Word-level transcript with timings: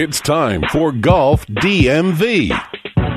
It's 0.00 0.20
time 0.20 0.62
for 0.70 0.92
Golf 0.92 1.44
DMV, 1.48 2.50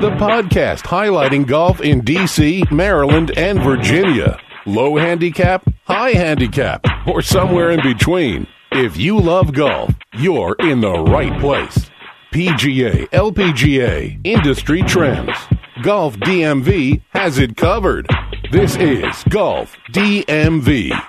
the 0.00 0.10
podcast 0.16 0.80
highlighting 0.80 1.46
golf 1.46 1.80
in 1.80 2.02
DC, 2.02 2.68
Maryland, 2.72 3.30
and 3.38 3.62
Virginia. 3.62 4.36
Low 4.66 4.96
handicap, 4.96 5.64
high 5.84 6.10
handicap, 6.10 6.84
or 7.06 7.22
somewhere 7.22 7.70
in 7.70 7.80
between. 7.84 8.48
If 8.72 8.96
you 8.96 9.20
love 9.20 9.52
golf, 9.52 9.94
you're 10.14 10.56
in 10.58 10.80
the 10.80 11.04
right 11.04 11.40
place. 11.40 11.88
PGA, 12.32 13.08
LPGA, 13.10 14.20
industry 14.24 14.82
trends. 14.82 15.36
Golf 15.84 16.16
DMV 16.16 17.00
has 17.10 17.38
it 17.38 17.56
covered. 17.56 18.08
This 18.50 18.74
is 18.74 19.22
Golf 19.28 19.76
DMV. 19.92 21.00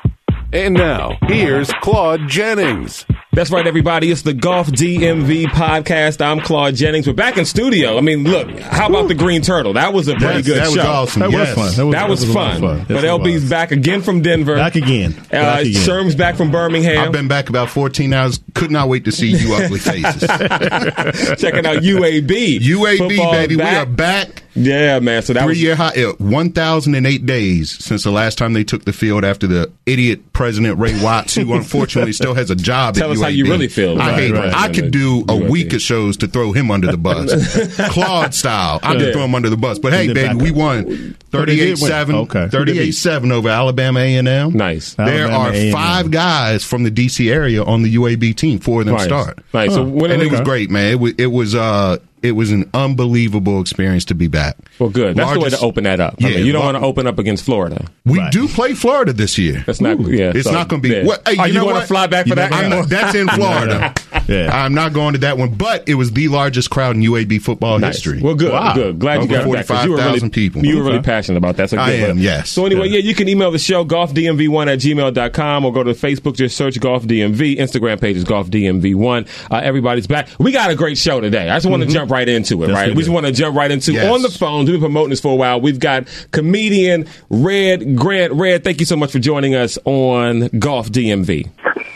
And 0.53 0.75
now, 0.75 1.17
here's 1.23 1.73
Claude 1.81 2.27
Jennings. 2.27 3.07
That's 3.33 3.49
right, 3.49 3.65
everybody. 3.65 4.11
It's 4.11 4.21
the 4.21 4.35
Golf 4.35 4.67
DMV 4.67 5.45
podcast. 5.45 6.23
I'm 6.23 6.39
Claude 6.39 6.75
Jennings. 6.75 7.07
We're 7.07 7.13
back 7.13 7.35
in 7.39 7.45
studio. 7.45 7.97
I 7.97 8.01
mean, 8.01 8.23
look, 8.25 8.47
how 8.59 8.87
about 8.87 9.07
the 9.07 9.15
Green 9.15 9.41
Turtle? 9.41 9.73
That 9.73 9.91
was 9.91 10.07
a 10.07 10.13
pretty 10.13 10.35
Yes, 10.35 10.45
good 10.45 10.57
that 10.61 10.67
was 10.69 10.77
awesome. 10.77 11.19
That 11.21 11.31
Yes. 11.31 11.57
was 11.57 11.75
fun. 11.75 11.89
That 11.91 12.09
was, 12.09 12.23
a 12.23 12.27
lot 12.31 12.33
fun. 12.33 12.63
of 12.81 12.87
But 12.87 12.93
Yes, 12.93 13.03
it 13.03 13.07
LB's 13.07 13.41
was. 13.41 13.49
back 13.49 13.71
again 13.71 14.03
from 14.03 14.21
Denver. 14.21 14.55
back 14.55 14.75
again. 14.75 15.15
Uh, 15.17 15.31
Back 15.31 15.61
again. 15.61 15.81
Sherm's 15.81 16.13
back 16.13 16.35
from 16.35 16.51
Birmingham. 16.51 16.99
I've 17.05 17.11
been 17.11 17.27
back 17.27 17.49
about 17.49 17.71
14 17.71 18.13
hours. 18.13 18.39
Could 18.53 18.69
not 18.69 18.87
wait 18.87 19.05
to 19.05 19.11
see 19.11 19.31
you 19.31 19.55
ugly 19.55 19.79
faces. 19.79 20.21
checking 21.41 21.65
out 21.65 21.81
UAB. 21.81 22.59
UAB, 22.59 22.97
Football 22.99 23.31
baby. 23.31 23.55
back. 23.55 23.73
We 23.73 23.77
are 23.81 23.85
back. 23.87 24.42
Yeah, 24.55 24.99
man. 24.99 25.21
So 25.23 25.33
that 25.33 25.41
Three 25.43 25.49
was 25.49 25.61
year 25.61 25.75
high. 25.75 25.93
uh, 26.03 26.13
1,008 26.19 27.25
days 27.25 27.71
since 27.83 28.03
the 28.03 28.11
last 28.11 28.37
time 28.37 28.53
they 28.53 28.63
took 28.63 28.85
the 28.85 28.93
field 28.93 29.23
after 29.23 29.47
the 29.47 29.71
idiot 29.85 30.31
President 30.33 30.77
Ray 30.79 31.01
Watts, 31.03 31.35
who 31.35 31.53
unfortunately 31.55 32.13
still 32.13 32.33
has 32.35 32.51
a 32.51 32.55
job 32.55 32.95
Tell 32.95 33.11
us 33.11 33.19
how 33.21 33.27
you 33.27 33.45
really 33.45 33.67
feel 33.67 33.99
I 34.01 34.09
about 34.09 34.19
hate 34.19 34.31
right, 34.31 34.53
I 34.53 34.65
right, 34.67 34.75
could 34.75 34.91
do 34.91 35.21
a 35.21 35.23
UAB. 35.33 35.49
week 35.49 35.73
of 35.73 35.81
shows 35.81 36.17
to 36.17 36.27
throw 36.27 36.51
him 36.51 36.69
under 36.71 36.87
the 36.91 36.97
bus. 36.97 37.31
Claude 37.91 38.33
style. 38.33 38.79
I 38.83 38.93
Yeah. 38.93 38.99
could 38.99 39.13
throw 39.13 39.23
him 39.25 39.35
under 39.35 39.49
the 39.49 39.57
bus. 39.57 39.79
But 39.79 39.93
hey, 39.93 40.13
baby, 40.13 40.35
we 40.35 40.51
won 40.51 41.15
Oh, 41.35 41.45
they 41.45 41.55
did 41.55 41.77
38-7. 41.77 42.13
Okay. 42.25 42.47
38-7 42.47 43.31
over 43.31 43.49
Alabama 43.49 43.99
A&M. 44.01 44.53
nice. 44.53 44.93
There 44.93 45.07
Alabama 45.27 45.37
are 45.39 45.51
A&M. 45.53 45.71
five 45.73 46.11
guys 46.11 46.63
from 46.63 46.83
the 46.83 46.91
DC 46.91 47.31
area 47.31 47.63
on 47.63 47.81
the 47.81 47.95
UAB 47.95 48.35
team. 48.35 48.59
Four 48.59 48.81
of 48.81 48.85
them 48.85 48.95
Nice. 48.95 49.05
start. 49.05 49.39
Nice. 49.53 49.73
So 49.73 49.83
and 49.83 50.21
it 50.21 50.29
was 50.31 50.41
great, 50.41 50.69
man. 50.69 50.91
It 50.91 50.99
was 50.99 51.13
it 51.17 51.27
was 51.27 51.55
uh 51.55 51.97
it 52.23 52.31
was 52.31 52.51
an 52.51 52.69
unbelievable 52.73 53.59
experience 53.61 54.05
to 54.05 54.15
be 54.15 54.27
back. 54.27 54.55
Well, 54.79 54.89
good. 54.89 55.15
That's 55.15 55.33
the 55.33 55.39
way 55.39 55.49
to 55.49 55.59
open 55.59 55.83
that 55.83 55.99
up. 55.99 56.15
I 56.21 56.27
Yeah, 56.29 56.37
mean, 56.37 56.45
you 56.45 56.51
don't 56.53 56.63
want 56.65 56.77
to 56.77 56.83
open 56.83 57.05
up 57.05 57.19
against 57.19 57.43
Florida. 57.45 57.85
We 58.05 58.17
Right. 58.19 58.31
do 58.31 58.47
play 58.47 58.73
Florida 58.73 59.13
this 59.13 59.37
year. 59.37 59.63
That's 59.65 59.81
not. 59.81 59.99
Yeah, 59.99 60.31
It's 60.33 60.45
so, 60.45 60.51
not 60.51 60.67
going 60.69 60.81
to 60.81 60.87
be. 60.89 60.95
yeah. 60.95 61.03
What, 61.03 61.27
hey, 61.27 61.37
Are 61.37 61.47
you, 61.47 61.53
you, 61.53 61.59
know 61.59 61.65
going 61.65 61.81
to 61.81 61.87
fly 61.87 62.07
back 62.07 62.23
for 62.25 62.29
You 62.29 62.35
that? 62.35 62.69
not- 62.69 62.89
that's 62.89 63.15
in 63.15 63.27
Florida. 63.27 63.93
Yeah. 64.25 64.49
I'm 64.63 64.73
not 64.73 64.93
going 64.93 65.13
to 65.13 65.19
that 65.19 65.37
one, 65.37 65.53
but 65.55 65.83
it 65.89 65.95
was 65.95 66.13
the 66.13 66.29
largest 66.29 66.69
crowd 66.69 66.95
in 66.95 67.01
UAB 67.01 67.41
football 67.41 67.77
Nice. 67.77 67.95
history. 67.95 68.21
Well, 68.21 68.35
good, 68.35 68.53
Wow. 68.53 68.73
good. 68.73 68.97
Glad 68.97 69.15
you 69.15 69.19
Over 69.23 69.27
got 69.33 69.53
back 69.53 69.67
'cause 69.67 69.83
you 69.83 69.91
were 69.91 69.97
really 69.97 70.07
45,000 70.19 70.29
people. 70.31 70.65
You 70.65 70.77
were 70.77 70.83
really 70.83 71.01
passionate 71.01 71.39
about 71.39 71.57
that. 71.57 71.69
So 71.71 71.77
I 71.77 71.91
am, 71.91 72.17
yes. 72.19 72.49
So 72.49 72.65
anyway, 72.65 72.87
Yeah. 72.87 72.99
yeah, 72.99 73.03
you 73.09 73.15
can 73.15 73.27
email 73.27 73.51
the 73.51 73.59
show 73.59 73.83
golfdmv1 73.83 74.71
at 74.71 74.79
gmail.com 74.79 75.65
or 75.65 75.73
go 75.73 75.83
to 75.83 75.91
Facebook. 75.93 76.37
Just 76.37 76.55
search 76.55 76.79
golfdmv. 76.79 77.57
Instagram 77.59 77.99
page 77.99 78.15
is 78.15 78.23
Golf 78.23 78.49
DMV1. 78.49 79.27
Uh, 79.51 79.55
everybody's 79.61 80.07
back. 80.07 80.29
We 80.39 80.53
got 80.53 80.71
a 80.71 80.75
great 80.75 80.97
show 80.97 81.19
today. 81.19 81.49
I 81.49 81.55
just 81.57 81.65
want 81.65 81.83
to 81.83 81.89
jump 81.89 82.09
right 82.13 82.29
into 82.29 82.63
it. 82.63 82.67
Yes, 82.69 82.75
right, 82.75 82.87
we 82.89 82.93
we 82.95 83.01
just 83.01 83.11
want 83.11 83.25
to 83.25 83.31
jump 83.31 83.57
right 83.57 83.71
into 83.71 83.91
Yes. 83.93 84.13
on 84.13 84.21
the 84.21 84.29
phone. 84.29 84.59
We've 84.65 84.73
been 84.75 84.81
promoting 84.81 85.09
this 85.09 85.19
for 85.19 85.33
a 85.33 85.35
while. 85.35 85.59
We've 85.59 85.79
got 85.79 86.07
comedian 86.31 87.07
Red 87.29 87.95
Grant. 87.97 88.33
Red, 88.33 88.63
thank 88.63 88.79
you 88.79 88.85
so 88.85 88.95
much 88.95 89.11
for 89.11 89.19
joining 89.19 89.55
us 89.55 89.77
on 89.85 90.47
Golf 90.59 90.89
DMV. 90.91 91.49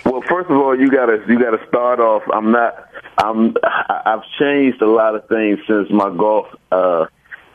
Well, 0.05 0.21
first 0.27 0.49
of 0.49 0.57
all, 0.57 0.77
you 0.77 0.89
gotta 0.89 1.23
you 1.27 1.39
gotta 1.39 1.59
start 1.67 1.99
off. 1.99 2.23
I'm 2.33 2.51
not. 2.51 2.75
I'm. 3.19 3.55
I- 3.63 4.01
I've 4.05 4.23
changed 4.39 4.81
a 4.81 4.89
lot 4.89 5.15
of 5.15 5.27
things 5.27 5.59
since 5.67 5.89
my 5.89 6.09
golf 6.15 6.47
uh, 6.71 7.05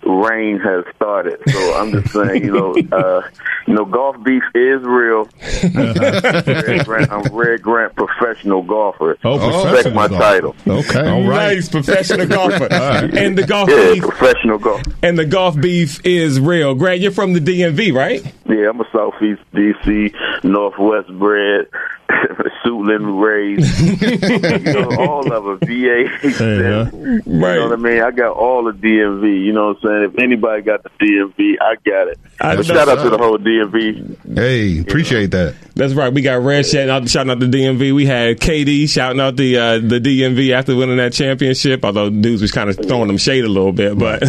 reign 0.04 0.58
has 0.60 0.84
started. 0.96 1.40
So 1.48 1.74
I'm 1.74 1.92
just 1.92 2.12
saying, 2.12 2.44
you 2.44 2.52
know, 2.52 2.70
uh, 2.96 3.22
you 3.66 3.74
know, 3.74 3.84
golf 3.84 4.16
beef 4.24 4.42
is 4.54 4.82
real. 4.82 5.28
Red 5.74 6.84
Grant, 6.86 7.10
I'm 7.12 7.22
Red 7.34 7.62
Grant, 7.62 7.94
professional 7.94 8.62
golfer. 8.62 9.16
Oh, 9.24 9.72
respect 9.72 9.94
my 9.94 10.08
golfer. 10.08 10.22
title. 10.22 10.56
Okay. 10.66 11.08
All 11.08 11.22
right. 11.26 11.54
Nice 11.56 11.68
professional 11.68 12.26
golfer. 12.26 12.68
And 13.22 13.36
the 13.38 13.46
golf 13.46 13.68
Yeah, 13.70 13.92
beef 13.94 14.02
professional 14.02 14.58
golf. 14.58 14.82
and 15.02 15.18
the 15.18 15.24
golf 15.24 15.60
beef 15.60 16.00
is 16.04 16.40
real. 16.40 16.74
Grant, 16.74 17.00
you're 17.00 17.12
from 17.12 17.32
the 17.32 17.40
DMV, 17.40 17.92
right? 17.94 18.22
Yeah, 18.52 18.68
I'm 18.68 18.80
a 18.80 18.84
Southeast 18.92 19.40
DC, 19.54 20.44
Northwest 20.44 21.08
bred, 21.18 21.68
Suitland 22.64 23.20
raised, 23.22 23.80
you 24.66 24.72
know, 24.74 24.90
all 24.98 25.32
of 25.32 25.62
it. 25.62 25.66
VA, 25.66 26.28
Yeah. 26.42 26.90
You 26.92 27.22
know 27.24 27.68
what 27.68 27.72
I 27.72 27.76
mean? 27.76 28.02
I 28.02 28.10
got 28.10 28.36
all 28.36 28.64
the 28.64 28.72
DMV. 28.72 29.44
You 29.44 29.52
know 29.52 29.68
what 29.68 29.76
I'm 29.76 29.82
saying? 29.82 30.12
If 30.12 30.18
anybody 30.18 30.62
got 30.62 30.82
the 30.82 30.90
DMV, 31.00 31.56
I 31.60 31.76
got 31.76 32.08
it. 32.08 32.18
I 32.40 32.56
But 32.56 32.66
shout 32.66 32.88
out 32.88 33.02
to 33.02 33.10
the 33.10 33.18
whole 33.18 33.38
DMV. 33.38 34.34
Hey, 34.36 34.80
appreciate 34.80 35.30
that. 35.30 35.54
That's 35.74 35.94
right. 35.94 36.12
We 36.12 36.20
got 36.20 36.42
Red 36.42 36.66
shouting 36.66 36.90
out, 36.90 37.08
shouting 37.08 37.30
out 37.30 37.40
the 37.40 37.46
DMV. 37.46 37.94
We 37.94 38.04
had 38.04 38.38
KD 38.38 38.88
shouting 38.88 39.20
out 39.20 39.36
the 39.36 39.56
uh, 39.56 39.78
the 39.78 40.00
DMV 40.00 40.52
after 40.52 40.76
winning 40.76 40.98
that 40.98 41.12
championship. 41.12 41.84
Although 41.84 42.10
dudes 42.10 42.42
was 42.42 42.52
kind 42.52 42.68
of 42.68 42.76
throwing 42.76 43.06
them 43.06 43.16
shade 43.16 43.44
a 43.44 43.48
little 43.48 43.72
bit, 43.72 43.98
but 43.98 44.22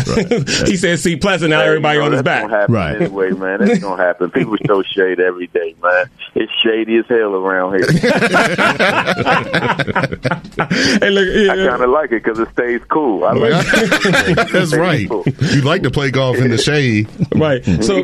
he 0.67 0.77
said, 0.77 0.99
"See, 0.99 1.17
pleasant 1.17 1.49
now 1.49 1.61
everybody 1.61 1.95
You 1.95 2.01
know, 2.01 2.05
on 2.07 2.11
his 2.13 2.23
back." 2.23 2.69
Right. 2.69 3.01
Anyway, 3.01 3.31
man, 3.31 3.59
that's 3.59 3.79
gonna 3.79 4.01
happen. 4.01 4.12
People 4.19 4.55
show 4.65 4.81
shade 4.83 5.19
every 5.19 5.47
day, 5.47 5.75
man. 5.81 6.05
It's 6.35 6.51
shady 6.63 6.97
as 6.97 7.05
hell 7.07 7.35
around 7.35 7.75
here. 7.75 7.87
Hey, 10.63 11.09
look, 11.09 11.27
I 11.51 11.55
kind 11.67 11.83
of 11.83 11.89
like 11.89 12.11
it 12.11 12.23
because 12.23 12.39
it 12.39 12.47
stays 12.53 12.79
cool. 12.89 13.25
I 13.25 13.33
like 13.33 13.65
it. 13.67 14.35
That's 14.51 14.69
Stays 14.69 14.77
right. 14.77 15.09
cool. 15.09 15.23
You 15.41 15.61
like 15.61 15.83
to 15.83 15.91
play 15.91 16.09
golf 16.11 16.37
in 16.37 16.51
the 16.51 16.57
shade. 16.57 17.09
right. 17.35 17.61
So, 17.83 18.01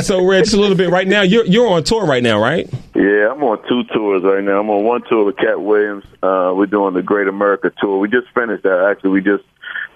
so 0.00 0.24
Red, 0.26 0.44
just 0.44 0.54
a 0.54 0.60
little 0.60 0.76
bit 0.76 0.90
right 0.90 1.06
now. 1.06 1.22
You're 1.22 1.44
you're 1.46 1.68
on 1.68 1.84
tour 1.84 2.04
right 2.06 2.22
now, 2.22 2.40
right? 2.40 2.68
Yeah, 2.94 3.30
I'm 3.32 3.42
on 3.44 3.58
two 3.68 3.84
tours 3.92 4.22
right 4.24 4.42
now. 4.42 4.58
I'm 4.60 4.70
on 4.70 4.84
one 4.84 5.02
tour 5.08 5.24
with 5.26 5.36
Katt 5.36 5.60
Williams. 5.60 6.04
Uh, 6.22 6.52
we're 6.56 6.66
doing 6.66 6.94
the 6.94 7.02
Great 7.02 7.28
America 7.28 7.70
tour. 7.80 7.98
We 7.98 8.08
just 8.08 8.26
finished 8.34 8.62
that. 8.64 8.88
Actually, 8.90 9.10
we 9.10 9.20
just 9.20 9.44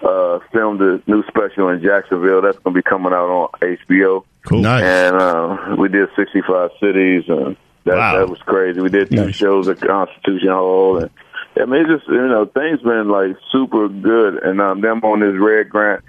uh, 0.03 0.39
filmed 0.53 0.81
a 0.81 1.01
new 1.07 1.23
special 1.27 1.69
in 1.69 1.81
Jacksonville. 1.81 2.41
That's 2.41 2.57
going 2.59 2.73
to 2.75 2.77
be 2.77 2.83
coming 2.83 3.11
out 3.13 3.29
on 3.29 3.49
HBO. 3.61 4.23
Cool. 4.49 4.61
Nice. 4.61 4.83
And 4.83 5.15
uh, 5.15 5.75
we 5.77 5.89
did 5.89 6.09
65 6.15 6.71
cities. 6.79 7.23
And 7.27 7.55
that, 7.85 7.95
Wow. 7.97 8.17
that 8.17 8.29
was 8.29 8.39
crazy. 8.39 8.81
We 8.81 8.89
did 8.89 9.09
two 9.09 9.31
shows 9.31 9.67
at 9.67 9.79
Constitution 9.79 10.49
Hall. 10.49 10.97
And 10.97 11.09
I 11.55 11.65
mean, 11.65 11.81
it's 11.81 11.89
just, 12.01 12.07
you 12.11 12.27
know, 12.27 12.45
things 12.45 12.81
been 12.81 13.09
like 13.09 13.37
super 13.51 13.87
good. 13.87 14.41
And 14.43 14.59
um, 14.59 14.81
them 14.81 14.99
on 15.03 15.19
this 15.19 15.35
Red 15.39 15.69
Grant 15.69 16.03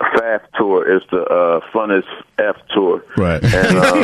FAF 0.00 0.40
tour 0.56 0.96
is 0.96 1.02
the 1.10 1.22
uh, 1.22 1.60
funnest 1.72 2.08
F 2.38 2.56
tour. 2.74 3.04
Right. 3.16 3.42
And 3.42 3.78
um, 3.78 4.02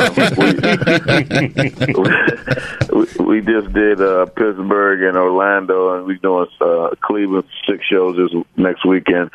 we, 2.95 3.25
we, 3.25 3.25
we 3.25 3.41
just 3.41 3.73
did 3.73 4.01
uh, 4.01 4.25
Pittsburgh 4.27 5.03
and 5.03 5.17
Orlando, 5.17 5.97
and 5.97 6.05
we're 6.05 6.17
doing 6.17 6.47
uh, 6.61 6.91
Cleveland 7.01 7.47
six 7.67 7.85
shows 7.85 8.17
this 8.17 8.31
next 8.55 8.85
weekend. 8.85 9.31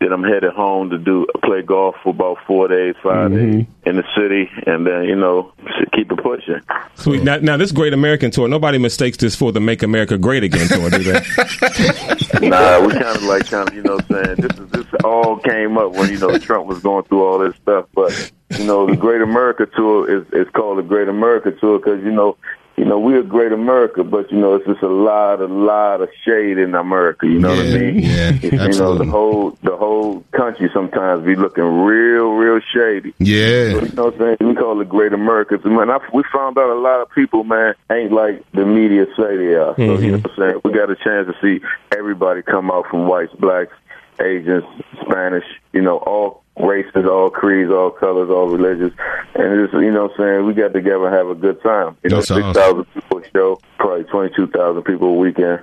Then 0.00 0.12
I'm 0.12 0.24
headed 0.24 0.52
home 0.52 0.90
to 0.90 0.98
do 0.98 1.26
play 1.44 1.62
golf 1.62 1.96
for 2.02 2.10
about 2.10 2.38
four 2.46 2.68
days, 2.68 2.94
5 3.02 3.30
days 3.32 3.66
in 3.84 3.96
the 3.96 4.04
city, 4.16 4.50
and 4.66 4.86
then 4.86 5.04
you 5.04 5.16
know 5.16 5.52
keep 5.92 6.10
it 6.10 6.22
pushing. 6.22 6.60
Sweet. 6.94 7.22
Now, 7.22 7.36
now 7.38 7.56
this 7.56 7.72
Great 7.72 7.92
American 7.92 8.30
tour. 8.30 8.48
Nobody 8.48 8.78
mistakes 8.78 9.16
this 9.16 9.34
for 9.34 9.52
the 9.52 9.60
Make 9.60 9.82
America 9.82 10.16
Great 10.16 10.44
Again 10.44 10.68
tour, 10.68 10.90
do 10.90 11.02
they? 11.02 11.20
Nah, 12.40 12.80
we 12.86 12.92
kind 12.92 13.16
of 13.16 13.22
like 13.24 13.46
kind 13.46 13.68
of 13.68 13.74
you 13.74 13.82
know 13.82 13.98
saying 14.10 14.36
this 14.36 14.58
is 14.58 14.70
this 14.70 14.86
all 15.02 15.38
came 15.38 15.76
up 15.76 15.92
when 15.92 16.07
you 16.08 16.18
know 16.18 16.38
Trump 16.38 16.66
was 16.66 16.80
going 16.80 17.04
through 17.04 17.24
all 17.24 17.38
this 17.38 17.54
stuff, 17.56 17.86
but 17.94 18.32
you 18.58 18.64
know 18.64 18.86
the 18.86 18.96
Great 18.96 19.22
America 19.22 19.66
Tour 19.66 20.10
is 20.10 20.26
is 20.32 20.48
called 20.52 20.78
the 20.78 20.82
Great 20.82 21.08
America 21.08 21.52
Tour 21.52 21.78
because 21.78 22.02
you 22.02 22.12
know 22.12 22.36
you 22.78 22.84
know 22.84 22.98
we're 22.98 23.22
Great 23.22 23.52
America, 23.52 24.04
but 24.04 24.30
you 24.30 24.38
know 24.38 24.54
it's 24.54 24.66
just 24.66 24.82
a 24.82 24.88
lot 24.88 25.40
a 25.40 25.46
lot 25.46 26.00
of 26.00 26.08
shade 26.24 26.58
in 26.58 26.74
America. 26.74 27.26
You 27.26 27.40
know 27.40 27.50
what 27.50 27.58
I 27.58 27.62
Yeah, 27.62 27.78
mean? 27.78 27.98
yeah, 27.98 28.30
you 28.40 28.78
know 28.78 28.94
the 28.94 29.04
whole 29.04 29.50
the 29.62 29.76
whole 29.76 30.20
country 30.30 30.70
sometimes 30.72 31.26
be 31.26 31.34
looking 31.34 31.64
real 31.64 32.30
real 32.30 32.60
shady. 32.72 33.14
Yeah. 33.18 33.80
You 33.80 33.88
know 33.94 34.04
what 34.06 34.14
I'm 34.14 34.36
saying? 34.38 34.48
We 34.48 34.54
call 34.54 34.80
it 34.80 34.88
Great 34.88 35.12
America. 35.12 35.58
So, 35.60 35.68
man, 35.70 35.90
I, 35.90 35.98
we 36.14 36.22
found 36.32 36.56
out 36.56 36.70
a 36.70 36.78
lot 36.78 37.00
of 37.00 37.10
people, 37.10 37.42
man, 37.42 37.74
ain't 37.90 38.12
like 38.12 38.44
the 38.52 38.64
media 38.64 39.06
say 39.16 39.36
they 39.36 39.54
are. 39.54 39.74
So, 39.74 39.82
you 39.82 39.88
mm-hmm. 39.88 40.06
know 40.06 40.18
what 40.18 40.30
I'm 40.30 40.36
saying? 40.36 40.60
We 40.64 40.72
got 40.72 40.90
a 40.90 40.96
chance 40.96 41.26
to 41.26 41.34
see 41.42 41.64
everybody 41.96 42.42
come 42.42 42.70
out 42.70 42.86
from 42.88 43.08
whites, 43.08 43.34
blacks, 43.34 43.74
Asians, 44.20 44.64
Spanish, 45.02 45.44
you 45.72 45.80
know, 45.82 45.98
all 45.98 46.42
races, 46.60 47.06
all 47.06 47.30
creeds, 47.30 47.70
all 47.70 47.90
colors, 47.90 48.28
all 48.30 48.48
religions. 48.48 48.92
And 49.34 49.60
it's, 49.60 49.72
you 49.72 49.92
know 49.92 50.04
what 50.04 50.12
I'm 50.12 50.16
saying? 50.18 50.46
We 50.46 50.54
got 50.54 50.72
together 50.72 51.06
and 51.06 51.14
have 51.14 51.28
a 51.28 51.34
good 51.34 51.62
time. 51.62 51.96
You 52.02 52.10
know, 52.10 52.16
That's 52.16 52.28
6,000 52.28 52.84
people 52.94 53.22
show, 53.32 53.60
probably 53.78 54.04
22,000 54.04 54.82
people 54.82 55.08
a 55.08 55.14
weekend. 55.14 55.60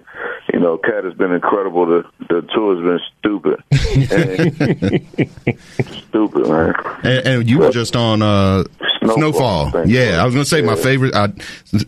You 0.54 0.60
know, 0.60 0.78
Katt 0.78 1.04
has 1.04 1.14
been 1.16 1.34
incredible. 1.34 1.86
The, 1.86 2.06
the 2.30 2.42
tour 2.54 2.76
has 2.76 2.84
been 2.86 3.00
stupid. 3.20 3.62
Stupid, 6.10 6.48
man. 6.48 6.74
And, 7.04 7.28
and 7.28 7.50
you 7.50 7.60
were 7.60 7.72
just 7.72 7.96
on 7.96 8.22
uh, 8.22 8.64
Snowfall. 9.00 9.70
Snowfall. 9.70 9.88
Yeah. 9.88 10.22
I 10.22 10.26
was 10.26 10.34
gonna 10.34 10.46
say 10.46 10.62
my 10.62 10.76
favorite. 10.76 11.14
I, 11.16 11.34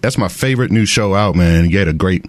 that's 0.02 0.18
my 0.18 0.28
favorite 0.28 0.72
new 0.72 0.86
show 0.86 1.14
out, 1.16 1.36
man. 1.36 1.70
You 1.70 1.78
had 1.80 1.88
a 1.88 1.94
great, 1.94 2.26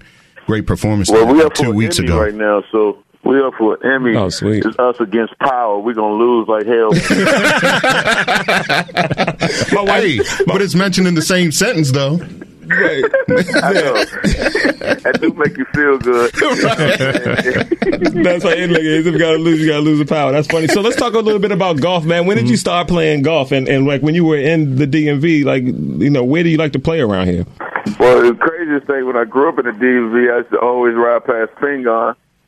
great 0.46 0.66
performance 0.66 1.10
Well, 1.10 1.26
we 1.26 1.48
two 1.50 1.72
weeks 1.72 1.98
ago. 1.98 2.20
right 2.20 2.34
now, 2.34 2.62
so 2.70 3.02
we 3.28 3.40
up 3.42 3.52
for 3.54 3.74
an 3.74 3.80
Emmy. 3.92 4.16
Oh, 4.16 4.30
sweet. 4.30 4.64
It's 4.64 4.78
us 4.78 4.98
against 5.00 5.38
Power. 5.38 5.78
We're 5.78 5.92
gonna 5.92 6.14
lose 6.14 6.48
like 6.48 6.64
hell. 6.64 6.90
My 9.74 9.82
wife, 9.82 10.02
Hey, 10.02 10.18
but 10.46 10.62
it's 10.62 10.74
mentioned 10.74 11.06
in 11.06 11.14
the 11.14 11.20
same 11.20 11.52
sentence 11.52 11.92
though. 11.92 12.18
I 12.70 13.72
know. 13.72 13.94
that 13.94 15.18
do 15.20 15.32
make 15.32 15.56
you 15.56 15.64
feel 15.74 15.98
good. 15.98 16.32
That's 18.24 18.44
how 18.44 18.50
it 18.50 18.58
is. 18.58 18.70
look. 18.70 18.82
If 18.82 19.06
you 19.06 19.18
gotta 19.18 19.38
lose, 19.38 19.60
you 19.60 19.66
gotta 19.66 19.82
lose 19.82 19.98
the 19.98 20.06
power. 20.06 20.32
That's 20.32 20.48
funny. 20.48 20.68
So 20.68 20.80
let's 20.80 20.96
talk 20.96 21.12
a 21.12 21.18
little 21.18 21.40
bit 21.40 21.52
about 21.52 21.80
golf, 21.80 22.04
man. 22.04 22.26
When 22.26 22.36
did 22.36 22.46
you 22.46 22.54
mm-hmm. 22.54 22.60
start 22.60 22.88
playing 22.88 23.22
golf? 23.22 23.52
And, 23.52 23.68
and 23.68 23.86
like 23.86 24.02
when 24.02 24.14
you 24.14 24.24
were 24.24 24.38
in 24.38 24.76
the 24.76 24.86
DMV, 24.86 25.44
like 25.44 25.64
you 25.64 26.10
know, 26.10 26.24
where 26.24 26.42
do 26.42 26.48
you 26.48 26.56
like 26.56 26.72
to 26.72 26.78
play 26.78 27.00
around 27.00 27.28
here? 27.28 27.46
Well, 27.98 28.22
the 28.22 28.36
craziest 28.38 28.86
thing 28.86 29.06
when 29.06 29.16
I 29.16 29.24
grew 29.24 29.48
up 29.48 29.58
in 29.58 29.66
the 29.66 29.72
DMV, 29.72 30.32
I 30.32 30.38
used 30.38 30.50
to 30.50 30.60
always 30.60 30.94
ride 30.94 31.24
past 31.24 31.52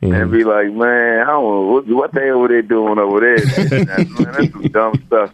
Pingon 0.03 0.23
and 0.23 0.31
be 0.31 0.45
like, 0.45 0.73
"Man, 0.73 1.21
I 1.21 1.27
don't 1.27 1.45
know 1.45 1.73
what, 1.73 1.87
what 1.87 2.13
the 2.13 2.21
hell 2.21 2.39
were 2.39 2.49
they 2.49 2.63
doing 2.63 2.99
over 2.99 3.21
there? 3.21 3.37
man, 3.71 4.33
that's 4.33 4.53
some 4.53 4.63
dumb 4.63 4.95
stuff." 5.07 5.33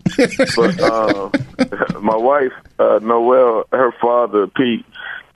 But 0.56 0.80
uh, 1.92 2.00
my 2.00 2.16
wife, 2.16 2.52
uh, 2.78 2.98
Noelle, 3.00 3.64
her 3.70 3.92
father 4.00 4.48
Pete, 4.48 4.84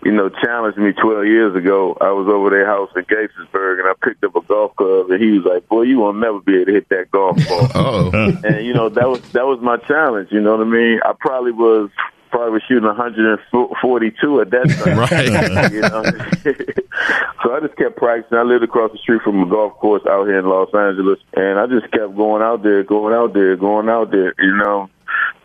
you 0.03 0.12
know, 0.12 0.31
challenged 0.31 0.79
me 0.79 0.93
12 0.93 1.27
years 1.27 1.55
ago. 1.55 1.97
I 2.00 2.11
was 2.11 2.27
over 2.29 2.50
their 2.50 2.67
house 2.67 2.91
in 2.97 3.03
Gaithersburg, 3.05 3.81
and 3.81 3.88
I 3.88 3.93
picked 4.03 4.25
up 4.25 4.35
a 4.35 4.41
golf 4.41 4.75
club, 4.75 5.11
and 5.11 5.23
he 5.23 5.38
was 5.38 5.44
like, 5.44 5.69
"Boy, 5.69 5.82
you 5.82 5.99
will 5.99 6.12
never 6.12 6.41
be 6.41 6.56
able 6.56 6.67
to 6.67 6.73
hit 6.73 6.88
that 6.88 7.11
golf 7.11 7.37
ball." 7.49 7.69
Oh, 7.81 8.11
and 8.12 8.67
you 8.67 8.75
know 8.75 8.88
that 8.88 9.09
was 9.09 9.21
that 9.32 9.47
was 9.47 9.61
my 9.61 9.77
challenge. 9.77 10.32
You 10.32 10.41
know 10.41 10.56
what 10.56 10.67
I 10.67 10.71
mean? 10.71 11.00
I 11.05 11.12
probably 11.19 11.53
was 11.53 11.91
probably 12.31 12.53
was 12.53 12.62
shooting 12.69 12.85
142 12.85 14.41
at 14.41 14.50
that 14.50 14.69
time. 14.71 14.99
Right. 15.00 15.73
you 15.73 15.81
know? 15.81 16.03
so 17.43 17.55
I 17.55 17.61
just 17.61 17.77
kept 17.77 17.97
practicing. 17.97 18.38
I 18.38 18.43
lived 18.43 18.65
across 18.65 18.93
the 18.93 18.99
street 18.99 19.23
from 19.23 19.43
a 19.43 19.47
golf 19.47 19.75
course 19.75 20.03
out 20.09 20.27
here 20.27 20.38
in 20.38 20.47
Los 20.47 20.73
Angeles, 20.75 21.19
and 21.35 21.59
I 21.59 21.67
just 21.67 21.91
kept 21.93 22.17
going 22.17 22.43
out 22.43 22.62
there, 22.62 22.82
going 22.82 23.15
out 23.15 23.32
there, 23.32 23.56
going 23.56 23.88
out 23.88 24.11
there. 24.11 24.35
You 24.38 24.56
know, 24.56 24.91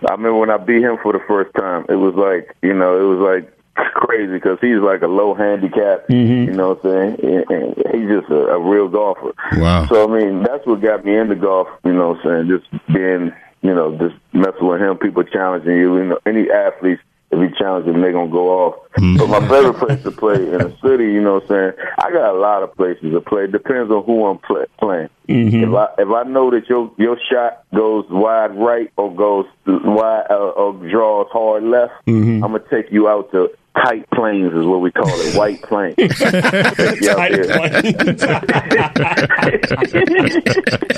I 0.08 0.12
remember 0.12 0.36
when 0.36 0.50
I 0.50 0.58
beat 0.58 0.82
him 0.82 0.98
for 1.02 1.14
the 1.14 1.22
first 1.28 1.54
time. 1.56 1.86
It 1.90 1.96
was 1.96 2.16
like, 2.16 2.56
you 2.62 2.74
know, 2.74 3.00
it 3.00 3.04
was 3.04 3.20
like 3.20 3.52
crazy 3.76 4.34
because 4.34 4.58
he's 4.62 4.80
like 4.80 5.02
a 5.02 5.08
low 5.08 5.34
handicap. 5.34 6.08
Mm-hmm. 6.08 6.52
You 6.52 6.58
know 6.58 6.74
what 6.74 6.86
I'm 6.86 7.18
saying? 7.18 7.46
And, 7.50 7.52
and 7.52 7.76
he's 7.94 8.10
just 8.10 8.30
a, 8.32 8.48
a 8.48 8.60
real 8.60 8.88
golfer. 8.88 9.34
Wow. 9.54 9.86
So 9.88 10.04
I 10.04 10.20
mean, 10.20 10.44
that's 10.44 10.66
what 10.66 10.82
got 10.82 11.06
me 11.06 11.18
into 11.18 11.36
golf. 11.36 11.68
You 11.84 11.94
know 11.94 12.10
what 12.10 12.26
I'm 12.26 12.48
saying? 12.48 12.60
Just 12.60 12.88
being, 12.94 13.34
you 13.66 13.74
know, 13.74 13.98
just 13.98 14.16
messing 14.34 14.68
with 14.68 14.82
him, 14.82 14.98
people 14.98 15.24
challenging 15.24 15.76
you. 15.76 15.98
You 15.98 16.06
know, 16.06 16.20
any 16.26 16.50
athletes. 16.50 17.02
If 17.32 17.40
you 17.40 17.54
challenge 17.58 17.88
them, 17.88 18.02
they're 18.02 18.14
gonna 18.14 18.32
go 18.32 18.50
off. 18.50 18.76
Mm-hmm. 18.98 19.18
But 19.18 19.28
my 19.28 19.50
favorite 19.50 19.74
place 19.74 20.04
to 20.04 20.12
play 20.12 20.36
in 20.36 20.60
the 20.60 20.78
city, 20.82 21.06
you 21.06 21.22
know 21.22 21.36
what 21.36 21.44
I'm 21.44 21.50
saying? 21.50 21.74
I 21.98 22.12
got 22.12 22.36
a 22.36 22.38
lot 22.38 22.62
of 22.62 22.74
places 22.76 23.12
to 23.12 23.20
play. 23.20 23.48
Depends 23.48 23.92
on 23.92 24.04
who 24.06 24.26
I'm 24.28 24.38
play, 24.38 24.66
playing. 24.80 25.10
Mm-hmm. 25.28 25.64
If 25.64 25.74
I 25.74 25.88
if 25.98 26.10
I 26.10 26.24
know 26.30 26.52
that 26.52 26.70
your 26.70 26.92
your 26.98 27.18
shot 27.30 27.64
goes 27.74 28.06
wide 28.10 28.56
right 28.56 28.94
or 28.96 29.14
goes 29.14 29.48
wide 29.66 30.28
uh, 30.30 30.36
or 30.36 30.74
draws 30.88 31.28
hard 31.32 31.64
left, 31.64 31.94
mm-hmm. 32.06 32.44
I'm 32.44 32.52
gonna 32.52 32.64
take 32.70 32.92
you 32.92 33.10
out 33.10 33.32
to 33.32 33.50
tight 33.76 34.10
planes 34.12 34.54
is 34.54 34.66
what 34.66 34.82
we 34.82 34.92
call 34.92 35.08
it, 35.10 35.36
white 35.36 35.62
planes. 35.62 35.96
Take 35.98 37.32
you. 37.32 37.46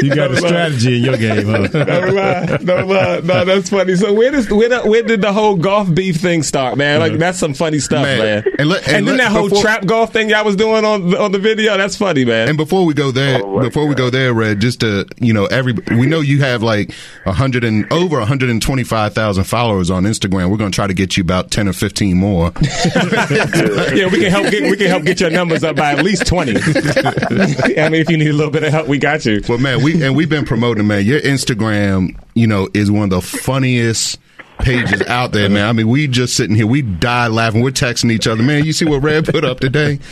You 0.01 0.15
got 0.15 0.31
a 0.31 0.37
strategy 0.37 0.97
in 0.97 1.03
your 1.03 1.17
game, 1.17 1.45
huh? 1.47 1.67
Don't 1.67 2.13
lie, 2.15 2.57
don't 2.57 2.87
lie. 2.87 3.19
No, 3.23 3.45
that's 3.45 3.69
funny. 3.69 3.95
So 3.95 4.13
where 4.13 4.31
does 4.31 4.49
where, 4.49 4.69
the- 4.69 4.81
where 4.81 5.03
did 5.03 5.21
the 5.21 5.33
whole 5.33 5.55
golf 5.55 5.93
beef 5.93 6.17
thing 6.17 6.43
start, 6.43 6.77
man? 6.77 6.99
Like 6.99 7.13
that's 7.17 7.39
some 7.39 7.53
funny 7.53 7.79
stuff, 7.79 8.03
man. 8.03 8.19
Man. 8.19 8.43
And, 8.45 8.59
And 8.59 8.69
let- 8.69 8.83
then 8.85 8.95
and 8.95 9.05
let- 9.05 9.17
that 9.17 9.31
whole 9.31 9.49
before- 9.49 9.61
trap 9.63 9.85
golf 9.85 10.13
thing 10.13 10.29
y'all 10.29 10.45
was 10.45 10.55
doing 10.55 10.85
on 10.85 11.09
the, 11.11 11.19
on 11.19 11.31
the 11.31 11.39
video, 11.39 11.77
that's 11.77 11.95
funny, 11.97 12.25
man. 12.25 12.47
And 12.49 12.57
before 12.57 12.85
we 12.85 12.93
go 12.93 13.11
there, 13.11 13.41
Oh, 13.43 13.57
right, 13.57 13.63
before 13.63 13.87
we 13.87 13.95
go 13.95 14.09
there, 14.09 14.33
Red, 14.33 14.59
just 14.61 14.79
to 14.81 15.05
you 15.19 15.33
know, 15.33 15.45
every 15.45 15.73
we 15.91 16.05
know 16.07 16.21
you 16.21 16.39
have 16.41 16.63
like 16.63 16.93
a 17.25 17.33
hundred 17.33 17.63
and 17.63 17.91
over 17.91 18.19
one 18.19 18.27
hundred 18.27 18.49
and 18.49 18.61
twenty 18.61 18.83
five 18.83 19.13
thousand 19.13 19.43
followers 19.45 19.89
on 19.89 20.03
Instagram. 20.03 20.49
We're 20.51 20.57
going 20.57 20.71
to 20.71 20.75
try 20.75 20.87
to 20.87 20.93
get 20.93 21.17
you 21.17 21.18
about 21.19 21.51
ten 21.51 21.67
or 21.67 21.73
fifteen 21.73 22.17
more. 22.17 22.51
yeah, 22.61 24.07
we 24.07 24.19
can 24.19 24.31
help 24.31 24.49
get 24.51 24.63
we 24.69 24.77
can 24.77 24.87
help 24.87 25.03
get 25.03 25.19
your 25.19 25.29
numbers 25.29 25.63
up 25.63 25.75
by 25.75 25.91
at 25.93 26.03
least 26.03 26.25
twenty. 26.27 26.53
I 26.55 27.89
mean, 27.89 28.01
if 28.01 28.09
you 28.09 28.17
need 28.17 28.29
a 28.29 28.33
little 28.33 28.51
bit 28.51 28.63
of 28.63 28.71
help, 28.71 28.87
we 28.87 28.97
got 28.97 29.25
you. 29.25 29.41
Well, 29.47 29.57
man, 29.57 29.83
we 29.83 30.01
and 30.03 30.15
we've 30.15 30.29
been 30.29 30.45
promoting, 30.45 30.87
man. 30.87 31.05
Your 31.05 31.19
Instagram, 31.21 32.17
you 32.33 32.47
know, 32.47 32.67
is 32.73 32.89
one 32.91 33.03
of 33.03 33.09
the 33.09 33.21
funniest 33.21 34.19
pages 34.59 35.01
out 35.03 35.31
there, 35.31 35.49
man. 35.49 35.67
I 35.67 35.71
mean, 35.73 35.87
we 35.87 36.07
just 36.07 36.35
sitting 36.35 36.55
here, 36.55 36.67
we 36.67 36.81
die 36.81 37.27
laughing. 37.27 37.61
We're 37.61 37.71
texting 37.71 38.11
each 38.11 38.27
other, 38.27 38.43
man. 38.43 38.65
You 38.65 38.73
see 38.73 38.85
what 38.85 39.01
Red 39.01 39.25
put 39.25 39.45
up 39.45 39.59
today? 39.59 39.99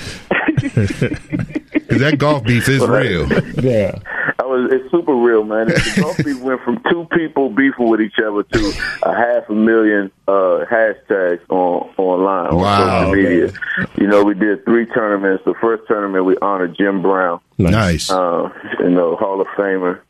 'Cause 1.87 1.99
that 2.01 2.17
golf 2.17 2.43
beef 2.43 2.67
is 2.67 2.85
real. 2.85 3.27
Yeah. 3.63 3.97
I 4.39 4.43
was, 4.43 4.69
it's 4.71 4.91
super 4.91 5.13
real, 5.15 5.43
man. 5.43 5.67
The 5.67 5.99
golf 6.01 6.17
beef 6.17 6.39
went 6.41 6.61
from 6.63 6.81
two 6.91 7.07
people 7.13 7.49
beefing 7.49 7.89
with 7.89 8.01
each 8.01 8.17
other 8.19 8.43
to 8.43 8.73
a 9.03 9.13
half 9.15 9.49
a 9.49 9.53
million 9.53 10.11
uh, 10.27 10.65
hashtags 10.69 11.39
on 11.49 11.89
online 11.97 12.47
on 12.47 12.55
Wow. 12.57 12.99
social 13.03 13.11
media. 13.15 13.51
You 13.97 14.07
know, 14.07 14.23
we 14.23 14.33
did 14.33 14.65
three 14.65 14.85
tournaments. 14.85 15.43
The 15.45 15.53
first 15.61 15.83
tournament 15.87 16.25
we 16.25 16.37
honored 16.41 16.75
Jim 16.77 17.01
Brown, 17.01 17.39
Nice. 17.57 18.11
uh, 18.11 18.49
you 18.79 18.89
know, 18.89 19.15
Hall 19.15 19.39
of 19.41 19.47
Famer. 19.57 20.01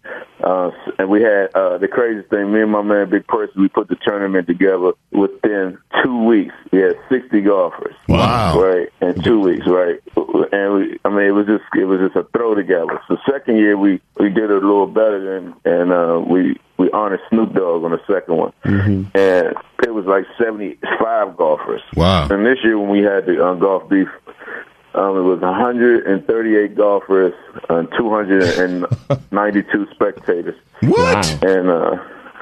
Uh, 0.43 0.69
and 0.99 1.09
we 1.09 1.21
had 1.21 1.49
uh, 1.55 1.77
the 1.79 1.87
craziest 1.87 2.29
thing. 2.29 2.51
Me 2.53 2.61
and 2.61 2.71
my 2.71 2.81
man 2.83 3.09
Big 3.09 3.25
Person, 3.27 3.59
we 3.61 3.67
put 3.69 3.87
the 3.87 3.95
tournament 4.05 4.45
together 4.47 4.91
within 5.11 5.77
two 6.03 6.23
weeks. 6.25 6.53
We 6.71 6.79
had 6.79 6.95
sixty 7.09 7.41
golfers. 7.41 7.95
Wow. 8.07 8.59
Right 8.61 8.89
in 9.01 9.21
two 9.23 9.39
weeks, 9.39 9.65
right? 9.65 9.99
And 10.51 10.73
we, 10.75 10.99
I 11.03 11.09
mean, 11.09 11.25
it 11.25 11.31
was 11.31 11.47
just 11.47 11.63
it 11.75 11.85
was 11.85 11.99
just 11.99 12.15
a 12.15 12.23
throw 12.37 12.53
together. 12.53 13.01
So 13.07 13.17
second 13.29 13.57
year 13.57 13.75
we 13.77 13.99
we 14.19 14.29
did 14.29 14.45
it 14.45 14.51
a 14.51 14.67
little 14.67 14.85
better 14.87 15.19
than, 15.41 15.55
and 15.65 15.91
uh, 15.91 16.21
we 16.25 16.57
we 16.77 16.89
honored 16.91 17.19
Snoop 17.29 17.53
Dogg 17.53 17.83
on 17.83 17.91
the 17.91 18.01
second 18.07 18.35
one, 18.37 18.53
and 18.63 19.55
it 19.83 19.93
was 19.93 20.05
like 20.05 20.25
seventy 20.37 20.77
five 20.99 21.35
golfers. 21.37 21.81
Wow. 21.95 22.27
And 22.29 22.45
this 22.45 22.59
year 22.63 22.77
when 22.79 22.89
we 22.89 22.99
had 23.03 23.25
the 23.25 23.43
uh, 23.45 23.53
golf 23.55 23.89
beef. 23.89 24.07
Um, 24.95 25.15
it 25.17 25.21
was 25.21 25.41
138 25.41 26.73
golfers 26.75 27.33
and 27.69 27.87
292 27.99 29.87
spectators, 29.93 30.55
What? 30.81 31.43
and 31.43 31.69
uh, 31.69 31.97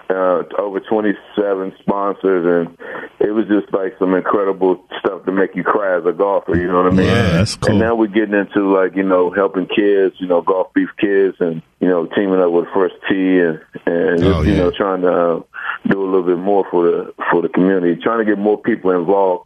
uh, 0.10 0.44
over 0.60 0.80
27 0.80 1.74
sponsors, 1.80 2.68
and 2.68 2.78
it 3.19 3.31
was 3.31 3.46
just 3.48 3.74
like 3.74 3.96
some 4.00 4.13
incredible 4.13 4.84
stuff 5.00 5.25
to 5.25 5.31
make 5.31 5.56
you 5.56 5.63
cry 5.63 5.98
as 5.98 6.06
a 6.06 6.12
golfer. 6.12 6.56
You 6.56 6.68
know 6.68 6.84
what 6.84 6.94
I 6.94 6.96
mean? 6.96 7.06
Yeah, 7.07 7.31
that's 7.31 7.56
cool. 7.56 7.72
And 7.72 7.80
now 7.80 7.96
we're 7.96 8.07
getting 8.07 8.36
into 8.36 8.72
like 8.72 8.96
you 8.96 9.04
know 9.04 9.31
helping 9.31 9.68
kids, 9.68 10.15
you 10.20 10.27
know, 10.27 10.41
golf 10.41 10.74
beef 10.74 10.89
kids, 11.00 11.38
and 11.39 11.62
you 11.79 11.88
know 11.88 12.06
teaming 12.15 12.39
up 12.41 12.51
with 12.51 12.65
First 12.74 12.96
Tee 13.10 13.39
and 13.39 13.60
and 13.86 14.24
Oh, 14.24 14.41
you 14.41 14.53
yeah. 14.53 14.58
know 14.60 14.72
trying 14.72 15.01
to 15.01 15.12
uh, 15.12 15.41
do 15.88 16.01
a 16.03 16.06
little 16.06 16.24
bit 16.24 16.38
more 16.38 16.65
for 16.70 16.84
the 16.84 17.13
for 17.32 17.41
the 17.41 17.50
community, 17.50 18.00
trying 18.01 18.20
to 18.20 18.25
get 18.25 18.38
more 18.39 18.58
people 18.62 18.91
involved. 18.91 19.46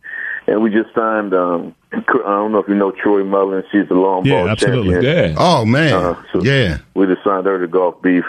And 0.52 0.62
we 0.64 0.70
just 0.70 0.94
signed. 0.96 1.34
um 1.34 1.76
I 1.92 2.02
don't 2.14 2.52
know 2.52 2.60
if 2.60 2.68
you 2.68 2.76
know 2.76 2.92
Troy 2.92 3.24
Mullins. 3.24 3.66
She's 3.72 3.88
the 3.88 3.96
long 3.96 4.24
Yeah, 4.26 4.42
ball 4.42 4.50
absolutely. 4.50 4.94
champion. 4.94 5.32
Yeah. 5.32 5.36
Oh 5.38 5.66
man. 5.66 5.94
Uh, 5.94 6.24
so 6.32 6.44
yeah. 6.44 6.78
We 6.94 7.08
just 7.08 7.24
signed 7.24 7.46
her 7.48 7.60
to 7.60 7.68
Golf 7.68 8.00
Beef, 8.04 8.24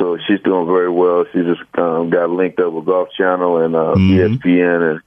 so 0.00 0.16
she's 0.26 0.40
doing 0.40 0.66
very 0.66 0.88
well. 0.90 1.24
She 1.32 1.40
just 1.42 1.60
um, 1.76 2.08
got 2.10 2.30
linked 2.30 2.58
up 2.60 2.72
with 2.72 2.86
Golf 2.86 3.08
Channel 3.16 3.58
and 3.58 3.76
uh, 3.76 3.94
Mm-hmm. 3.96 4.34
ESPN, 4.48 4.90
and 4.90 5.00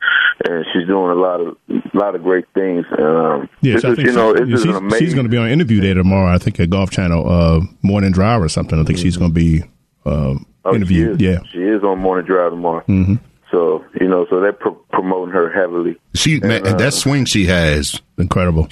and 0.48 0.66
she's 0.72 0.86
doing 0.88 1.10
a 1.12 1.16
lot 1.16 1.42
of 1.42 1.58
a 1.70 1.98
lot 1.98 2.14
of 2.14 2.22
great 2.24 2.46
things. 2.54 2.86
And, 2.92 3.02
um, 3.18 3.50
Yes, 3.62 3.82
this 3.82 3.86
I 3.86 3.92
is, 3.94 3.98
you 4.00 4.12
know, 4.12 4.32
it's 4.32 4.50
she's, 4.52 4.64
an 4.66 4.76
amazing. 4.76 5.00
she's 5.00 5.14
going 5.16 5.26
to 5.26 5.32
be 5.32 5.38
on 5.38 5.50
interview 5.50 5.82
day 5.82 5.94
tomorrow. 5.96 6.32
I 6.34 6.38
think 6.38 6.60
at 6.60 6.70
Golf 6.70 6.92
Channel 6.92 7.28
uh, 7.30 7.62
Morning 7.82 8.12
Drive 8.12 8.42
or 8.44 8.50
something. 8.50 8.80
I 8.80 8.84
think 8.84 9.00
she's 9.00 9.18
going 9.18 9.32
to 9.32 9.36
be 9.36 9.64
uh, 10.06 10.36
oh, 10.66 10.76
interviewed. 10.76 11.20
is. 11.20 11.28
Yeah, 11.28 11.40
she 11.52 11.60
is 11.64 11.84
on 11.84 11.98
Morning 12.00 12.26
Drive 12.28 12.52
tomorrow. 12.52 12.84
Mm-hmm. 12.88 13.16
So 13.58 13.84
you 14.00 14.08
know, 14.08 14.28
so 14.30 14.40
they're 14.40 14.54
pro- 14.54 14.76
promoting 14.92 15.34
her 15.34 15.52
heavily. 15.52 15.96
She 16.14 16.40
man, 16.40 16.68
uh, 16.68 16.76
that 16.76 16.94
swing 16.94 17.26
she 17.26 17.46
has. 17.48 18.00
incredible. 18.20 18.68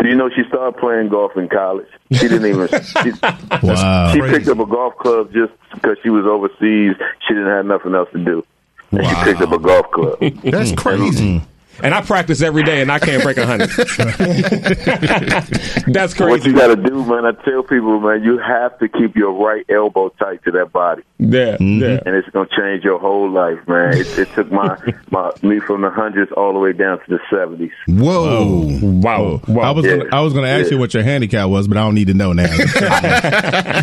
Do 0.00 0.06
you 0.08 0.14
know 0.14 0.28
she 0.28 0.42
started 0.48 0.78
playing 0.78 1.08
golf 1.08 1.32
in 1.36 1.48
college? 1.48 1.86
She 2.12 2.28
didn't 2.28 2.44
even. 2.46 2.68
She, 2.68 3.12
Wow. 3.66 4.12
She 4.12 4.20
picked 4.20 4.48
up 4.48 4.58
a 4.58 4.66
golf 4.66 4.96
club 4.98 5.32
just 5.32 5.52
because 5.72 5.96
she 6.02 6.10
was 6.10 6.26
overseas. 6.26 6.94
She 7.26 7.32
didn't 7.34 7.48
have 7.48 7.64
nothing 7.64 7.94
else 7.94 8.08
to 8.12 8.22
do. 8.22 8.44
And 8.90 9.00
Wow. 9.02 9.08
she 9.08 9.30
picked 9.30 9.40
up 9.40 9.52
a 9.52 9.58
golf 9.58 9.90
club. 9.92 10.18
That's 10.44 10.72
crazy. 10.72 11.36
And 11.36 11.42
I 11.82 12.00
practice 12.02 12.42
every 12.42 12.62
day, 12.62 12.80
and 12.82 12.90
I 12.90 12.98
can't 12.98 13.22
break 13.22 13.36
a 13.36 13.46
hundred. 13.46 13.70
That's 15.88 16.14
crazy. 16.14 16.30
what 16.30 16.44
you 16.44 16.52
got 16.54 16.68
to 16.68 16.76
do, 16.76 17.04
man, 17.04 17.24
I 17.24 17.32
tell 17.44 17.62
people, 17.62 18.00
man, 18.00 18.22
you 18.22 18.38
have 18.38 18.78
to 18.78 18.88
keep 18.88 19.16
your 19.16 19.32
right 19.32 19.64
elbow 19.68 20.08
tight 20.10 20.42
to 20.44 20.50
that 20.52 20.72
body. 20.72 21.02
Yeah, 21.18 21.56
mm-hmm. 21.56 21.82
yeah. 21.82 22.00
And 22.06 22.14
it's 22.14 22.28
going 22.30 22.48
to 22.48 22.56
change 22.56 22.84
your 22.84 22.98
whole 22.98 23.28
life, 23.30 23.58
man. 23.66 23.96
It, 23.96 24.18
it 24.18 24.28
took 24.34 24.50
my, 24.52 24.78
my 25.10 25.32
me 25.42 25.58
from 25.60 25.82
the 25.82 25.90
hundreds 25.90 26.30
all 26.32 26.52
the 26.52 26.58
way 26.58 26.72
down 26.72 26.98
to 27.00 27.04
the 27.08 27.18
70s. 27.30 27.70
Whoa. 27.88 28.78
Wow. 28.82 29.40
wow. 29.48 29.62
I 29.62 29.70
was 29.72 29.84
Yeah. 29.84 29.96
gonna, 29.98 30.10
I 30.12 30.20
was 30.20 30.32
going 30.32 30.44
to 30.44 30.50
ask 30.50 30.66
Yeah. 30.70 30.76
you 30.76 30.78
what 30.78 30.94
your 30.94 31.02
handicap 31.02 31.48
was, 31.48 31.66
but 31.68 31.76
I 31.76 31.80
don't 31.80 31.94
need 31.94 32.08
to 32.08 32.14
know 32.14 32.32
now. 32.32 32.48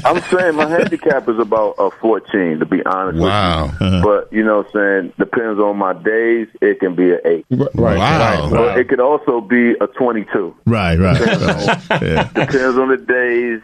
I'm 0.06 0.22
saying 0.22 0.56
my 0.56 0.68
handicap 0.68 1.28
is 1.28 1.40
about 1.40 1.75
a 1.78 1.92
14, 1.92 2.60
to 2.60 2.66
be 2.66 2.84
honest 2.86 3.20
Wow. 3.20 3.66
with 3.66 3.82
you. 3.94 4.02
But, 4.04 4.34
you 4.34 4.44
know 4.44 4.58
what 4.58 4.68
I'm 4.68 4.72
saying, 5.04 5.14
depends 5.18 5.60
on 5.60 5.78
my 5.78 5.94
days, 5.94 6.48
it 6.62 6.80
can 6.80 6.96
be 6.96 7.12
an 7.12 7.20
8. 7.25 7.46
right, 7.50 7.75
Right. 7.86 7.98
Wow. 7.98 8.50
But 8.50 8.60
Wow. 8.60 8.75
it 8.77 8.89
could 8.89 9.00
also 9.00 9.42
be 9.42 9.72
a 9.82 9.88
22. 9.88 10.56
Right, 10.65 10.98
right. 10.98 11.20
yeah. 12.01 12.24
Depends 12.34 12.77
on 12.77 12.89
the 12.89 12.98
days. 12.98 13.62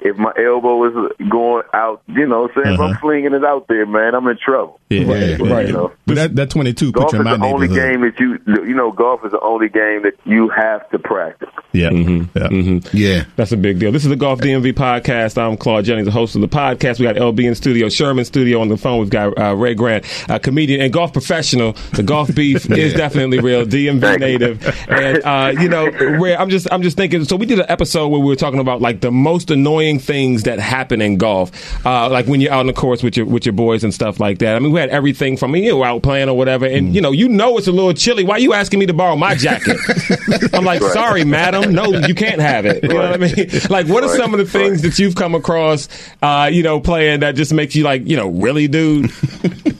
If 0.00 0.16
my 0.16 0.32
elbow 0.38 0.84
is 0.84 1.12
going 1.30 1.64
out, 1.72 2.02
you 2.08 2.26
know, 2.26 2.42
what 2.42 2.50
I'm 2.56 2.62
saying 2.62 2.74
if 2.74 2.80
Uh-huh. 2.80 2.88
I'm 2.90 2.96
flinging 2.98 3.34
it 3.34 3.44
out 3.44 3.66
there, 3.68 3.86
man, 3.86 4.14
I'm 4.14 4.26
in 4.28 4.38
trouble. 4.38 4.80
Yeah, 4.90 5.00
Right, 5.10 5.40
yeah, 5.40 5.52
right. 5.54 5.66
You 5.66 5.72
know. 5.72 5.92
But 6.06 6.14
that, 6.16 6.36
that 6.36 6.50
22 6.50 6.92
Golf 6.92 7.06
put 7.10 7.14
you 7.14 7.20
is 7.20 7.26
in 7.26 7.40
my 7.40 7.46
the 7.48 7.52
only 7.52 7.68
game 7.68 8.00
that 8.02 8.20
you, 8.20 8.38
you 8.46 8.74
know, 8.74 8.92
golf 8.92 9.24
is 9.24 9.32
the 9.32 9.40
only 9.40 9.68
game 9.68 10.02
that 10.02 10.14
you 10.24 10.48
have 10.50 10.88
to 10.90 10.98
practice. 10.98 11.48
Yeah. 11.72 11.90
Mm-hmm. 11.90 12.86
yeah. 12.92 13.08
Yeah. 13.16 13.24
That's 13.36 13.52
a 13.52 13.56
big 13.56 13.78
deal. 13.80 13.90
This 13.90 14.04
is 14.04 14.10
the 14.10 14.16
Golf 14.16 14.40
DMV 14.40 14.74
podcast. 14.74 15.36
I'm 15.38 15.56
Claude 15.56 15.84
Jennings, 15.84 16.06
the 16.06 16.12
host 16.12 16.34
of 16.36 16.40
the 16.42 16.48
podcast. 16.48 16.98
We 17.00 17.04
got 17.06 17.16
LB 17.16 17.40
in 17.44 17.54
studio, 17.54 17.88
Sherman 17.88 18.24
studio 18.24 18.60
on 18.60 18.68
the 18.68 18.76
phone. 18.76 19.00
We've 19.00 19.10
got 19.10 19.36
uh, 19.38 19.56
Red 19.56 19.76
Grant, 19.78 20.04
a 20.28 20.38
comedian 20.38 20.80
and 20.80 20.92
golf 20.92 21.12
professional. 21.12 21.72
The 21.94 22.02
golf 22.04 22.32
beef 22.34 22.70
is 22.70 22.94
definitely 22.94 23.40
real. 23.40 23.63
DMV 23.64 24.00
Thank 24.00 24.20
you. 24.20 24.26
native, 24.26 24.88
and 24.88 25.22
uh, 25.24 25.52
you 25.60 25.68
know, 25.68 25.86
Red, 25.90 26.38
I'm 26.38 26.50
just 26.50 26.66
I'm 26.72 26.82
just 26.82 26.96
thinking. 26.96 27.24
So 27.24 27.36
we 27.36 27.46
did 27.46 27.58
an 27.60 27.66
episode 27.68 28.08
where 28.08 28.20
we 28.20 28.26
were 28.26 28.36
talking 28.36 28.60
about 28.60 28.80
like 28.80 29.00
the 29.00 29.10
most 29.10 29.50
annoying 29.50 29.98
things 29.98 30.44
that 30.44 30.58
happen 30.58 31.00
in 31.00 31.16
golf, 31.16 31.50
uh, 31.86 32.08
like 32.10 32.26
when 32.26 32.40
you're 32.40 32.52
out 32.52 32.60
on 32.60 32.66
the 32.66 32.72
course 32.72 33.02
with 33.02 33.16
your 33.16 33.26
with 33.26 33.46
your 33.46 33.52
boys 33.52 33.84
and 33.84 33.92
stuff 33.94 34.20
like 34.20 34.38
that. 34.38 34.56
I 34.56 34.58
mean, 34.58 34.72
we 34.72 34.80
had 34.80 34.90
everything 34.90 35.36
from 35.36 35.54
you 35.56 35.70
know 35.70 35.84
out 35.84 36.02
playing 36.02 36.28
or 36.28 36.36
whatever, 36.36 36.66
and 36.66 36.94
you 36.94 37.00
know, 37.00 37.12
you 37.12 37.28
know, 37.28 37.58
it's 37.58 37.66
a 37.68 37.72
little 37.72 37.92
chilly. 37.94 38.24
Why 38.24 38.34
are 38.36 38.40
you 38.40 38.52
asking 38.52 38.78
me 38.80 38.86
to 38.86 38.92
borrow 38.94 39.16
my 39.16 39.34
jacket? 39.34 39.76
I'm 40.52 40.64
like, 40.64 40.82
sorry, 40.82 41.24
madam, 41.24 41.72
no, 41.72 41.84
you 42.06 42.14
can't 42.14 42.40
have 42.40 42.66
it. 42.66 42.82
You 42.82 42.90
know 42.90 42.96
what 42.96 43.12
I 43.12 43.16
mean? 43.16 43.48
Like, 43.70 43.86
what 43.88 44.02
are 44.04 44.08
Right. 44.08 44.16
some 44.18 44.34
of 44.34 44.38
the 44.38 44.44
things 44.46 44.82
that 44.82 44.98
you've 44.98 45.14
come 45.14 45.34
across, 45.34 45.88
uh, 46.22 46.48
you 46.52 46.62
know, 46.62 46.78
playing 46.80 47.20
that 47.20 47.34
just 47.34 47.52
makes 47.52 47.74
you 47.74 47.82
like, 47.84 48.06
you 48.06 48.16
know, 48.16 48.28
really, 48.28 48.68
dude? 48.68 49.10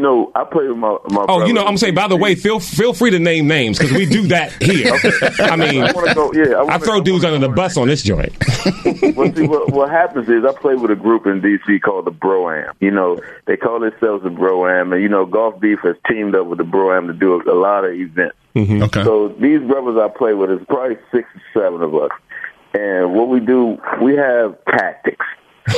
Well, 0.00 0.12
you 0.16 0.24
know, 0.24 0.32
I 0.34 0.44
play 0.44 0.68
with 0.68 0.76
my 0.76 0.96
my. 1.10 1.26
Oh, 1.28 1.44
you 1.46 1.52
know. 1.52 1.64
I'm 1.64 1.76
saying. 1.76 1.94
By 1.94 2.08
the 2.08 2.16
way, 2.16 2.34
feel 2.34 2.60
feel 2.60 2.92
free 2.92 3.10
to 3.10 3.18
name 3.18 3.48
names 3.48 3.78
because 3.78 3.92
we 3.92 4.06
do 4.06 4.26
that 4.28 4.52
here. 4.62 4.92
I 5.40 5.56
mean, 5.56 5.82
I 5.82 6.14
go. 6.14 6.32
Yeah, 6.32 6.54
I, 6.54 6.60
I 6.60 6.62
wanna, 6.64 6.84
throw 6.84 7.00
dudes 7.00 7.24
under 7.24 7.38
the 7.38 7.52
bus 7.52 7.76
on 7.76 7.88
this 7.88 8.02
joint. 8.02 8.32
well, 9.16 9.34
see, 9.34 9.46
what, 9.46 9.72
what 9.72 9.90
happens 9.90 10.28
is 10.28 10.44
I 10.44 10.52
play 10.52 10.74
with 10.74 10.90
a 10.90 10.96
group 10.96 11.26
in 11.26 11.40
DC 11.40 11.80
called 11.82 12.06
the 12.06 12.10
Bro-Am. 12.10 12.74
You 12.80 12.90
know, 12.90 13.20
they 13.46 13.56
call 13.56 13.80
themselves 13.80 14.22
the 14.22 14.30
Bro-Am, 14.30 14.92
and 14.92 15.02
you 15.02 15.08
know, 15.08 15.26
Golf 15.26 15.60
Beef 15.60 15.80
has 15.82 15.96
teamed 16.08 16.34
up 16.34 16.46
with 16.46 16.58
the 16.58 16.64
Bro-Am 16.64 17.08
to 17.08 17.12
do 17.12 17.34
a, 17.34 17.52
a 17.52 17.58
lot 17.58 17.84
of 17.84 17.92
events. 17.92 18.36
Mm-hmm. 18.54 18.82
Okay. 18.84 19.04
So 19.04 19.28
these 19.28 19.60
brothers 19.60 19.96
I 19.98 20.08
play 20.16 20.34
with 20.34 20.50
is 20.50 20.60
probably 20.68 20.96
six 21.12 21.28
or 21.34 21.62
seven 21.62 21.82
of 21.82 21.94
us, 21.94 22.10
and 22.74 23.14
what 23.14 23.28
we 23.28 23.40
do, 23.40 23.78
we 24.02 24.16
have 24.16 24.56
tactics. 24.64 25.26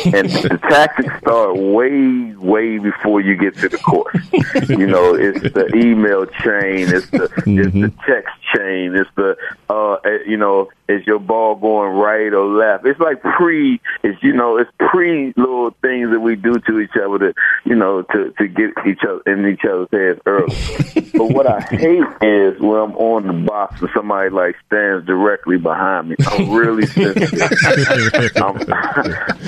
And 0.07 0.29
the 0.31 0.59
tactics 0.69 1.19
start 1.19 1.57
way, 1.57 2.35
way 2.37 2.79
before 2.79 3.21
you 3.21 3.37
get 3.37 3.57
to 3.59 3.69
the 3.69 3.79
course. 3.79 4.17
you 4.69 4.87
know, 4.87 5.15
it's 5.15 5.41
the 5.41 5.71
email 5.75 6.27
chain, 6.27 6.89
it's 6.89 7.09
the 7.11 7.25
it's 7.47 7.73
the 7.73 7.93
text 8.07 8.35
chain, 8.55 8.95
it's 8.95 9.11
the 9.17 9.37
uh, 9.69 9.95
eh, 10.05 10.19
you 10.27 10.37
know, 10.37 10.71
is 10.89 11.07
your 11.07 11.19
ball 11.19 11.55
going 11.55 11.93
right 11.93 12.33
or 12.33 12.47
left? 12.47 12.87
It's 12.87 13.01
like 13.01 13.21
pre, 13.23 13.81
it's 14.03 14.23
you 14.23 14.33
know, 14.33 14.59
it's 14.59 14.71
pre 14.79 15.33
little 15.37 15.71
things 15.83 16.11
that 16.11 16.21
we 16.21 16.37
do 16.37 16.55
to 16.55 16.81
each 16.81 16.97
other 17.03 17.19
to 17.19 17.35
you 17.65 17.75
know 17.75 18.03
to 18.03 18.33
to 18.39 18.49
get 18.49 18.71
each 18.87 19.01
other 19.03 19.23
in 19.27 19.47
each 19.47 19.65
other's 19.65 19.89
heads 19.93 20.21
early. 20.27 20.57
but 21.15 21.31
what 21.31 21.47
I 21.47 21.61
hate 21.61 22.05
is 22.23 22.61
when 22.61 22.79
I'm 22.79 22.97
on 22.97 23.27
the 23.27 23.47
box 23.47 23.81
and 23.81 23.91
somebody 23.95 24.31
like 24.31 24.57
stands 24.67 25.07
directly 25.07 25.59
behind 25.59 26.11
me. 26.11 26.17
I'm 26.27 26.51
really 26.51 26.87
sensitive. 26.87 28.37
I'm, 28.37 28.57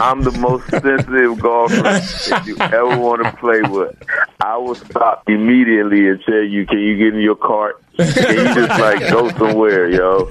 I'm 0.01 0.23
the 0.23 0.34
most 0.39 0.69
sensitive 0.69 1.39
golfer 1.39 1.83
if 1.85 2.47
you 2.47 2.57
ever 2.59 2.99
want 2.99 3.23
to 3.25 3.33
play 3.37 3.63
with. 3.63 3.95
I 4.41 4.57
will 4.57 4.75
stop 4.75 5.29
immediately 5.29 6.09
and 6.09 6.21
tell 6.25 6.43
you, 6.43 6.67
can 6.67 6.79
you 6.79 6.97
get 6.97 7.15
in 7.15 7.21
your 7.21 7.37
cart? 7.37 7.81
Can 7.97 8.07
you 8.07 8.55
just 8.55 8.81
like 8.81 9.01
go 9.11 9.29
somewhere, 9.31 9.89
yo? 9.89 10.27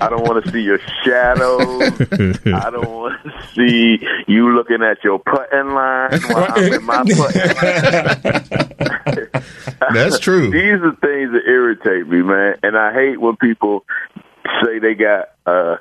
I 0.00 0.08
don't 0.08 0.22
want 0.22 0.42
to 0.44 0.50
see 0.50 0.62
your 0.62 0.78
shadow. 1.04 1.58
I 2.56 2.70
don't 2.70 2.90
want 2.90 3.22
to 3.22 3.30
see 3.54 3.98
you 4.26 4.54
looking 4.54 4.82
at 4.82 5.04
your 5.04 5.18
putting 5.18 5.74
line 5.74 6.18
while 6.22 6.46
I'm 6.48 6.72
in 6.72 6.82
my 6.84 7.02
putting 7.02 7.18
line. 7.18 7.32
That's 9.92 10.18
true. 10.18 10.50
These 10.50 10.80
are 10.82 10.94
things 10.96 11.32
that 11.32 11.42
irritate 11.46 12.08
me, 12.08 12.22
man. 12.22 12.56
And 12.62 12.76
I 12.76 12.92
hate 12.92 13.20
when 13.20 13.36
people 13.36 13.84
say 14.62 14.78
they 14.78 14.94
got 14.94 15.30
uh 15.46 15.76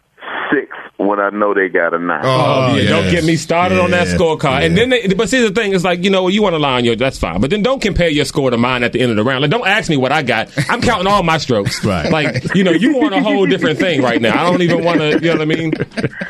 six 0.51 0.69
when 0.97 1.19
I 1.19 1.29
know 1.29 1.53
they 1.53 1.69
got 1.69 1.93
a 1.93 1.99
nine. 1.99 2.21
Oh, 2.23 2.69
oh 2.71 2.75
yeah, 2.75 2.89
don't 2.89 3.09
get 3.11 3.23
me 3.23 3.35
started 3.35 3.79
on 3.79 3.91
that 3.91 4.07
Yeah, 4.07 4.15
scorecard. 4.15 4.65
And 4.65 4.77
then, 4.77 4.89
they, 4.89 5.07
but 5.07 5.29
see, 5.29 5.41
the 5.41 5.51
thing 5.51 5.71
is, 5.73 5.83
like, 5.83 6.03
you 6.03 6.09
know, 6.09 6.27
you 6.27 6.41
want 6.41 6.53
to 6.53 6.59
lie 6.59 6.77
on 6.77 6.85
your, 6.85 6.95
that's 6.95 7.17
fine. 7.17 7.41
But 7.41 7.49
then 7.49 7.61
don't 7.63 7.81
compare 7.81 8.09
your 8.09 8.25
score 8.25 8.51
to 8.51 8.57
mine 8.57 8.83
at 8.83 8.93
the 8.93 9.01
end 9.01 9.09
of 9.11 9.17
the 9.17 9.23
round. 9.23 9.41
Like, 9.41 9.51
don't 9.51 9.67
ask 9.67 9.89
me 9.89 9.97
what 9.97 10.11
I 10.11 10.21
got. 10.23 10.49
I'm 10.69 10.81
counting 10.81 11.07
all 11.07 11.23
my 11.23 11.37
strokes. 11.37 11.83
Right. 11.91 12.09
Like, 12.11 12.55
you 12.55 12.63
know, 12.63 12.71
you 12.71 12.95
want 12.95 13.13
a 13.13 13.21
whole 13.21 13.45
different 13.45 13.77
thing 13.79 14.01
right 14.01 14.21
now. 14.21 14.45
I 14.45 14.49
don't 14.49 14.61
even 14.61 14.83
want 14.83 14.99
to, 14.99 15.13
you 15.13 15.19
know 15.21 15.31
what 15.33 15.41
I 15.41 15.45
mean? 15.45 15.73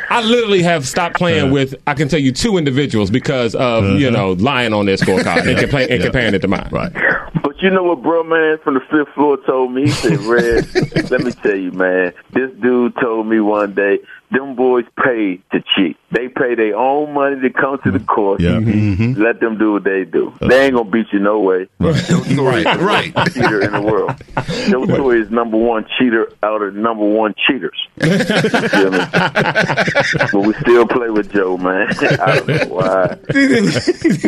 I 0.10 0.22
literally 0.24 0.64
have 0.64 0.88
stopped 0.88 1.16
playing 1.18 1.52
with, 1.52 1.76
I 1.86 1.94
can 1.94 2.08
tell 2.08 2.20
you, 2.20 2.32
two 2.32 2.58
individuals 2.58 3.12
because 3.12 3.54
of, 3.54 3.84
uh-huh. 3.84 3.94
you 3.96 4.10
know, 4.10 4.32
lying 4.34 4.74
on 4.74 4.86
their 4.86 4.96
scorecard 4.98 5.48
and, 5.48 5.58
compla- 5.72 5.82
and 5.90 6.00
Yeah. 6.00 6.04
comparing 6.06 6.34
it 6.34 6.40
to 6.40 6.48
mine. 6.48 6.70
Right. 6.72 6.92
But 7.44 7.62
you 7.62 7.70
know 7.72 7.84
what, 7.84 8.02
bro, 8.02 8.24
man, 8.24 8.58
from 8.64 8.76
the 8.76 8.82
fifth 8.82 9.14
floor 9.16 9.38
told 9.46 9.74
me? 9.74 9.84
He 9.84 9.90
said, 9.90 10.20
Red, 10.20 10.68
let 11.12 11.24
me 11.24 11.32
tell 11.32 11.56
you, 11.56 11.72
man, 11.72 12.14
this 12.32 12.52
dude 12.62 12.94
told 13.02 13.28
me 13.28 13.40
one 13.40 13.74
day, 13.74 14.00
them 14.30 14.56
boys 14.56 14.86
pay 15.04 15.38
to 15.52 15.64
cheat. 15.76 15.98
They 16.22 16.28
pay 16.28 16.54
their 16.54 16.78
own 16.78 17.16
money 17.16 17.42
to 17.42 17.50
come 17.50 17.80
to 17.80 17.90
the 17.90 17.98
mm-hmm. 17.98 18.06
course. 18.06 18.42
Yeah. 18.44 18.52
Mm-hmm. 18.52 19.04
Mm-hmm. 19.04 19.22
Let 19.24 19.40
them 19.40 19.58
do 19.58 19.74
what 19.74 19.84
they 19.84 20.06
do. 20.06 20.32
They 20.40 20.66
ain't 20.66 20.76
gonna 20.76 20.88
beat 20.88 21.08
you 21.12 21.18
no 21.18 21.40
way. 21.40 21.68
right, 21.80 22.66
right. 22.80 23.12
cheater 23.34 23.62
in 23.62 23.72
the 23.72 23.82
world. 23.82 24.14
Joe 24.70 24.86
Torre 24.86 25.16
is 25.16 25.32
number 25.32 25.58
one 25.58 25.88
cheater 25.98 26.32
out 26.44 26.62
of 26.62 26.76
number 26.76 27.04
one 27.04 27.34
cheaters. 27.48 27.78
You 28.02 28.18
feel 28.70 28.92
me? 28.92 29.00
but 30.32 30.46
we 30.46 30.54
still 30.54 30.88
play 30.88 31.10
with 31.10 31.32
Joe, 31.32 31.58
man. 31.58 31.88
I 32.02 32.36
don't 32.36 32.48
know 32.48 32.76
why. 32.76 33.18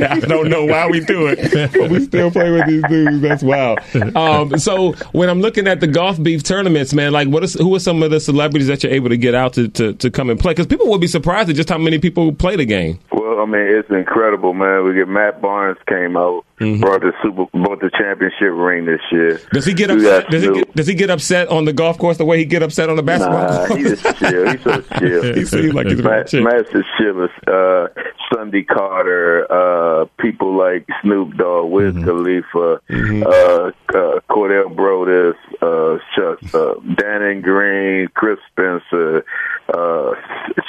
I 0.06 0.20
don't 0.20 0.50
know 0.50 0.66
why 0.66 0.88
we 0.88 1.00
do 1.00 1.28
it, 1.28 1.74
but 1.74 1.90
we 1.90 2.00
still 2.06 2.32
play 2.32 2.52
with 2.52 2.68
these 2.68 2.84
dudes. 2.88 3.22
That's 3.22 3.44
wild. 3.44 3.80
Um, 4.16 4.58
so 4.58 4.94
when 5.12 5.30
I'm 5.30 5.42
looking 5.42 5.68
at 5.68 5.80
the 5.80 5.88
golf 5.88 6.22
beef 6.22 6.44
tournaments, 6.44 6.94
man, 6.94 7.12
like 7.12 7.28
what 7.28 7.44
is 7.44 7.54
who 7.54 7.76
are 7.76 7.80
some 7.80 8.02
of 8.04 8.12
the 8.12 8.20
celebrities 8.20 8.68
that 8.68 8.84
you're 8.84 8.94
able 8.94 9.10
to 9.10 9.18
get 9.18 9.36
out 9.36 9.54
to, 9.54 9.68
to, 9.70 9.94
to 9.94 10.10
come 10.10 10.30
and 10.30 10.40
play? 10.40 10.52
Because 10.52 10.68
people 10.68 10.90
would 10.90 11.02
be 11.02 11.08
surprised 11.08 11.50
at 11.50 11.56
just 11.56 11.70
how 11.70 11.78
many 11.84 12.00
people 12.00 12.34
play 12.34 12.56
the 12.56 12.66
game. 12.66 13.00
Well, 13.12 13.40
I 13.42 13.46
mean, 13.46 13.62
it's 13.62 13.90
incredible, 13.90 14.54
man. 14.54 14.84
We 14.86 14.94
get 14.94 15.08
Matt 15.08 15.42
Barnes 15.42 15.78
came 15.88 16.18
out, 16.18 16.46
brought 16.58 17.02
the 17.02 17.14
super, 17.22 17.46
brought 17.54 17.80
the 17.82 17.90
championship 17.98 18.52
ring 18.54 18.86
this 18.86 19.02
year. 19.12 19.40
Does 19.52 19.66
he 19.66 19.74
get 19.74 19.90
upset? 19.92 20.30
Does 20.30 20.44
he 20.44 20.52
get, 20.54 20.76
does 20.76 20.88
he 20.88 20.94
get 20.96 21.10
upset 21.10 21.48
on 21.50 21.66
the 21.66 21.74
golf 21.74 21.98
course 21.98 22.18
the 22.18 22.26
way 22.26 22.38
he 22.38 22.46
get 22.46 22.64
upset 22.64 22.90
on 22.90 22.96
the 22.96 23.04
basketball 23.04 23.42
Nah, 23.44 23.68
court? 23.68 23.80
he 23.80 23.84
just 23.86 24.04
chill. 24.18 24.52
He's 24.52 24.62
so 24.64 24.82
chill. 25.00 25.34
He 25.36 25.46
seems 25.46 25.74
like 25.74 25.88
he's 25.88 26.00
a 26.00 26.04
Matt, 26.04 26.28
chill. 26.28 26.44
Master 26.44 26.86
Shivers, 26.98 27.32
uh, 27.48 27.88
Sunday 28.34 28.64
Carter, 28.64 29.46
uh, 29.52 30.06
people 30.20 30.56
like 30.58 30.88
Snoop 31.02 31.36
Dogg, 31.38 31.70
Wiz 31.72 31.94
Khalifa, 31.96 32.80
uh, 32.90 33.72
uh, 33.94 34.20
Cordell 34.30 34.76
Broadus, 34.76 35.36
uh, 35.62 35.98
Shucks, 36.16 36.54
uh, 36.56 36.76
Dannon 36.96 37.42
Green, 37.42 38.08
Chris 38.16 38.40
Spencer, 38.52 39.26
uh, 39.74 40.12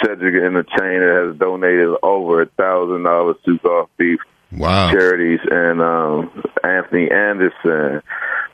Cedric 0.02 0.34
in 0.34 0.54
the 0.54 0.58
Entertainer 0.60 1.28
has 1.28 1.36
donated 1.38 1.88
over 2.02 2.42
a 2.42 2.46
thousand 2.46 3.02
dollars 3.04 3.36
to 3.44 3.58
Golf 3.58 3.90
Beef 3.96 4.20
Wow. 4.52 4.90
charities 4.92 5.40
and 5.50 5.80
um 5.82 6.42
Anthony 6.62 7.10
Anderson, 7.10 8.02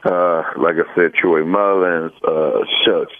uh 0.05 0.43
like 0.57 0.77
I 0.77 0.95
said, 0.95 1.15
Troy 1.15 1.45
Mullins, 1.45 2.13
uh 2.27 2.61
shucks. 2.85 3.13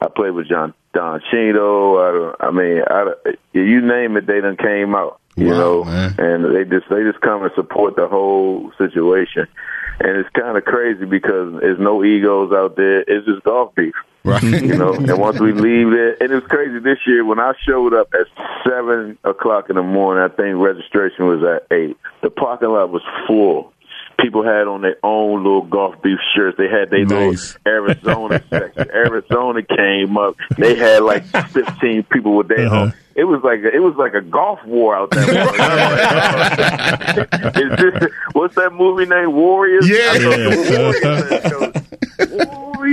I 0.00 0.06
played 0.08 0.30
with 0.32 0.48
John 0.48 0.74
Don 0.94 1.20
Chino. 1.30 1.96
I 1.96 2.34
I 2.46 2.50
mean 2.50 2.82
I 2.88 3.12
you 3.52 3.80
name 3.80 4.16
it 4.16 4.26
they 4.26 4.40
done 4.40 4.56
came 4.56 4.94
out. 4.94 5.20
You 5.36 5.48
Wow, 5.50 5.58
know, 5.58 5.84
man. 5.84 6.14
and 6.18 6.44
they 6.54 6.64
just 6.64 6.88
they 6.90 7.02
just 7.04 7.20
come 7.20 7.42
and 7.44 7.52
support 7.54 7.94
the 7.94 8.08
whole 8.08 8.72
situation, 8.76 9.46
and 10.00 10.16
it's 10.16 10.28
kind 10.30 10.56
of 10.58 10.64
crazy 10.64 11.04
because 11.04 11.60
there's 11.60 11.78
no 11.78 12.02
egos 12.02 12.52
out 12.52 12.74
there. 12.74 13.04
It's 13.06 13.24
just 13.24 13.44
golf 13.44 13.72
beef 13.76 13.94
Right. 14.24 14.42
you 14.42 14.76
know. 14.76 14.92
And 14.94 15.18
once 15.18 15.38
we 15.40 15.52
leave 15.52 15.90
there, 15.90 16.16
and 16.22 16.30
it 16.32 16.34
was 16.34 16.44
crazy 16.48 16.78
this 16.80 16.98
year 17.06 17.24
when 17.24 17.38
I 17.38 17.52
showed 17.66 17.94
up 17.94 18.08
at 18.14 18.26
seven 18.68 19.16
o'clock 19.24 19.70
in 19.70 19.76
the 19.76 19.82
morning. 19.82 20.22
I 20.24 20.28
think 20.34 20.56
registration 20.58 21.26
was 21.26 21.42
at 21.42 21.66
eight. 21.74 21.96
The 22.22 22.30
parking 22.30 22.68
lot 22.70 22.90
was 22.90 23.02
full. 23.26 23.72
People 24.20 24.42
had 24.42 24.66
on 24.66 24.82
their 24.82 24.96
own 25.04 25.44
little 25.44 25.62
golf 25.62 25.94
beef 26.02 26.18
shirts. 26.34 26.56
They 26.58 26.66
had 26.68 26.90
their 26.90 27.04
Nice. 27.04 27.56
little 27.64 27.72
Arizona 27.72 28.42
section. 28.50 28.90
Arizona 28.90 29.62
came 29.62 30.18
up. 30.18 30.34
They 30.58 30.74
had 30.74 31.02
like 31.04 31.24
fifteen 31.24 32.02
people 32.02 32.34
with 32.36 32.48
their 32.48 32.66
Uh-huh. 32.66 32.76
own. 32.80 32.94
It 33.14 33.24
was 33.24 33.40
like 33.44 33.60
a, 33.60 33.74
it 33.74 33.78
was 33.80 33.94
like 33.96 34.14
a 34.14 34.20
golf 34.20 34.58
war 34.64 34.94
out 34.96 35.10
there. 35.10 35.22
Is 37.62 37.76
this, 37.78 38.10
what's 38.32 38.54
that 38.56 38.72
movie 38.72 39.06
named 39.06 39.32
Warriors? 39.34 39.88
Yeah. 39.88 40.18
Warriors. 40.24 41.87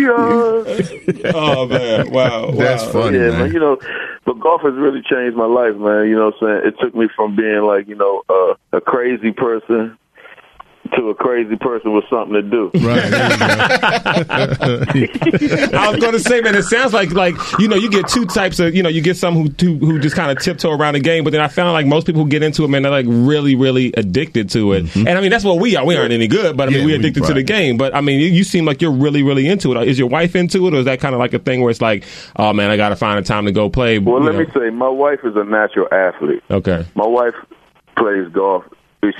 Warriors. 0.03 0.91
oh 1.33 1.67
man, 1.67 2.11
wow, 2.11 2.51
That's 2.51 2.85
wow. 2.85 2.91
funny, 2.91 3.17
yeah, 3.17 3.29
man. 3.29 3.39
man. 3.39 3.53
You 3.53 3.59
know, 3.59 3.77
but 4.25 4.39
golf 4.39 4.61
has 4.61 4.73
really 4.73 5.01
changed 5.01 5.37
my 5.37 5.45
life, 5.45 5.75
man. 5.75 6.07
You 6.07 6.15
know 6.15 6.31
what 6.31 6.49
I'm 6.49 6.61
saying? 6.63 6.73
It 6.73 6.75
took 6.81 6.95
me 6.95 7.07
from 7.15 7.35
being 7.35 7.61
like, 7.61 7.87
you 7.87 7.95
know, 7.95 8.23
uh, 8.29 8.55
a 8.77 8.81
crazy 8.81 9.31
person 9.31 9.97
to 10.95 11.09
a 11.09 11.15
crazy 11.15 11.55
person 11.55 11.93
with 11.93 12.05
something 12.09 12.33
to 12.33 12.41
do. 12.41 12.71
Right. 12.75 13.09
go. 13.11 13.17
I 15.77 15.89
was 15.91 15.99
going 15.99 16.13
to 16.13 16.19
say, 16.19 16.41
man, 16.41 16.55
it 16.55 16.63
sounds 16.63 16.93
like 16.93 17.11
like 17.11 17.35
you 17.59 17.67
know 17.67 17.75
you 17.75 17.89
get 17.89 18.07
two 18.07 18.25
types 18.25 18.59
of 18.59 18.75
you 18.75 18.83
know 18.83 18.89
you 18.89 19.01
get 19.01 19.17
some 19.17 19.33
who 19.33 19.49
who, 19.59 19.77
who 19.77 19.99
just 19.99 20.15
kind 20.15 20.31
of 20.31 20.43
tiptoe 20.43 20.71
around 20.71 20.93
the 20.93 20.99
game, 20.99 21.23
but 21.23 21.31
then 21.31 21.41
I 21.41 21.47
found 21.47 21.73
like 21.73 21.85
most 21.85 22.05
people 22.05 22.23
who 22.23 22.29
get 22.29 22.43
into 22.43 22.63
it, 22.63 22.67
man, 22.69 22.83
they're 22.83 22.91
like 22.91 23.05
really 23.07 23.55
really 23.55 23.93
addicted 23.95 24.49
to 24.51 24.73
it. 24.73 24.85
Mm-hmm. 24.85 25.07
And 25.07 25.17
I 25.17 25.21
mean 25.21 25.31
that's 25.31 25.43
what 25.43 25.59
we 25.59 25.75
are. 25.75 25.85
We 25.85 25.95
aren't 25.95 26.11
any 26.13 26.27
good, 26.27 26.55
but 26.57 26.69
I 26.69 26.71
mean 26.71 26.79
Yeah, 26.79 26.85
we're 26.85 26.91
we- 26.91 26.95
addicted 26.99 27.23
to 27.25 27.33
the 27.33 27.43
game. 27.43 27.77
But 27.77 27.95
I 27.95 28.01
mean 28.01 28.19
you, 28.19 28.27
you 28.27 28.43
seem 28.43 28.65
like 28.65 28.81
you're 28.81 28.91
really 28.91 29.23
really 29.23 29.47
into 29.47 29.71
it. 29.73 29.87
Is 29.87 29.99
your 29.99 30.09
wife 30.09 30.35
into 30.35 30.67
it, 30.67 30.73
or 30.73 30.77
is 30.77 30.85
that 30.85 30.99
kind 30.99 31.13
of 31.13 31.19
like 31.19 31.33
a 31.33 31.39
thing 31.39 31.61
where 31.61 31.71
it's 31.71 31.81
like, 31.81 32.03
oh 32.35 32.53
man, 32.53 32.69
I 32.69 32.77
got 32.77 32.89
to 32.89 32.95
find 32.95 33.19
a 33.19 33.23
time 33.23 33.45
to 33.45 33.51
go 33.51 33.69
play? 33.69 33.99
Well, 33.99 34.19
you 34.19 34.25
let 34.25 34.35
know? 34.35 34.39
me 34.39 34.45
say, 34.53 34.69
my 34.69 34.89
wife 34.89 35.19
is 35.23 35.35
a 35.35 35.43
natural 35.43 35.87
athlete. 35.91 36.43
Okay. 36.49 36.85
My 36.95 37.05
wife 37.07 37.35
plays 37.97 38.27
golf. 38.31 38.63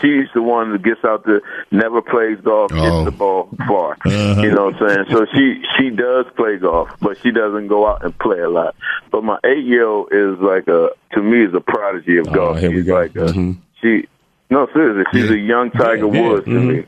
She's 0.02 0.28
the 0.34 0.42
one 0.42 0.72
that 0.72 0.84
gets 0.84 1.04
out 1.06 1.26
there, 1.26 1.42
never 1.72 2.02
plays 2.02 2.40
golf, 2.44 2.72
Oh. 2.74 2.76
hits 3.04 3.06
the 3.12 3.18
ball 3.18 3.50
far. 3.68 3.98
You 4.06 4.52
know 4.52 4.66
what 4.66 4.82
I'm 4.82 4.88
saying? 4.90 5.06
So 5.12 5.26
she 5.34 5.62
she 5.78 5.90
does 5.90 6.26
play 6.36 6.58
golf, 6.58 6.90
but 7.02 7.18
she 7.22 7.32
doesn't 7.32 7.68
go 7.68 7.88
out 7.88 8.04
and 8.04 8.18
play 8.20 8.40
a 8.40 8.50
lot. 8.50 8.76
But 9.12 9.24
my 9.24 9.38
eight 9.46 9.64
year 9.66 9.86
old 9.88 10.10
is 10.12 10.38
like 10.40 10.68
a 10.68 10.90
to 11.14 11.22
me 11.22 11.44
is 11.46 11.54
a 11.54 11.62
prodigy 11.62 12.18
of 12.18 12.28
Oh, 12.30 12.34
golf. 12.34 12.60
here 12.60 12.70
we 12.70 12.78
she's 12.78 12.86
go. 12.86 12.94
like 12.96 13.16
a, 13.16 13.26
Mhm. 13.34 13.58
she 13.82 14.08
no 14.50 14.68
seriously, 14.74 15.04
she's 15.14 15.30
Yeah. 15.30 15.36
a 15.38 15.40
young 15.40 15.72
Tiger 15.72 16.08
Yeah, 16.08 16.14
yeah. 16.14 16.30
Woods 16.30 16.46
to 16.46 16.52
Mhm. 16.52 16.68
me. 16.68 16.86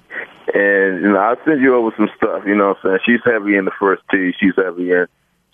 And 0.53 1.01
you 1.01 1.09
know, 1.11 1.17
I'll 1.19 1.35
send 1.45 1.61
you 1.61 1.75
over 1.75 1.91
some 1.97 2.09
stuff. 2.15 2.43
You 2.45 2.55
know 2.55 2.69
what 2.69 2.77
I'm 2.83 2.89
saying? 2.89 2.99
She's 3.05 3.21
heavy 3.25 3.55
in 3.57 3.65
the 3.65 3.71
first 3.79 4.01
tee. 4.11 4.33
She's 4.39 4.55
heavy 4.55 4.91
in 4.91 5.07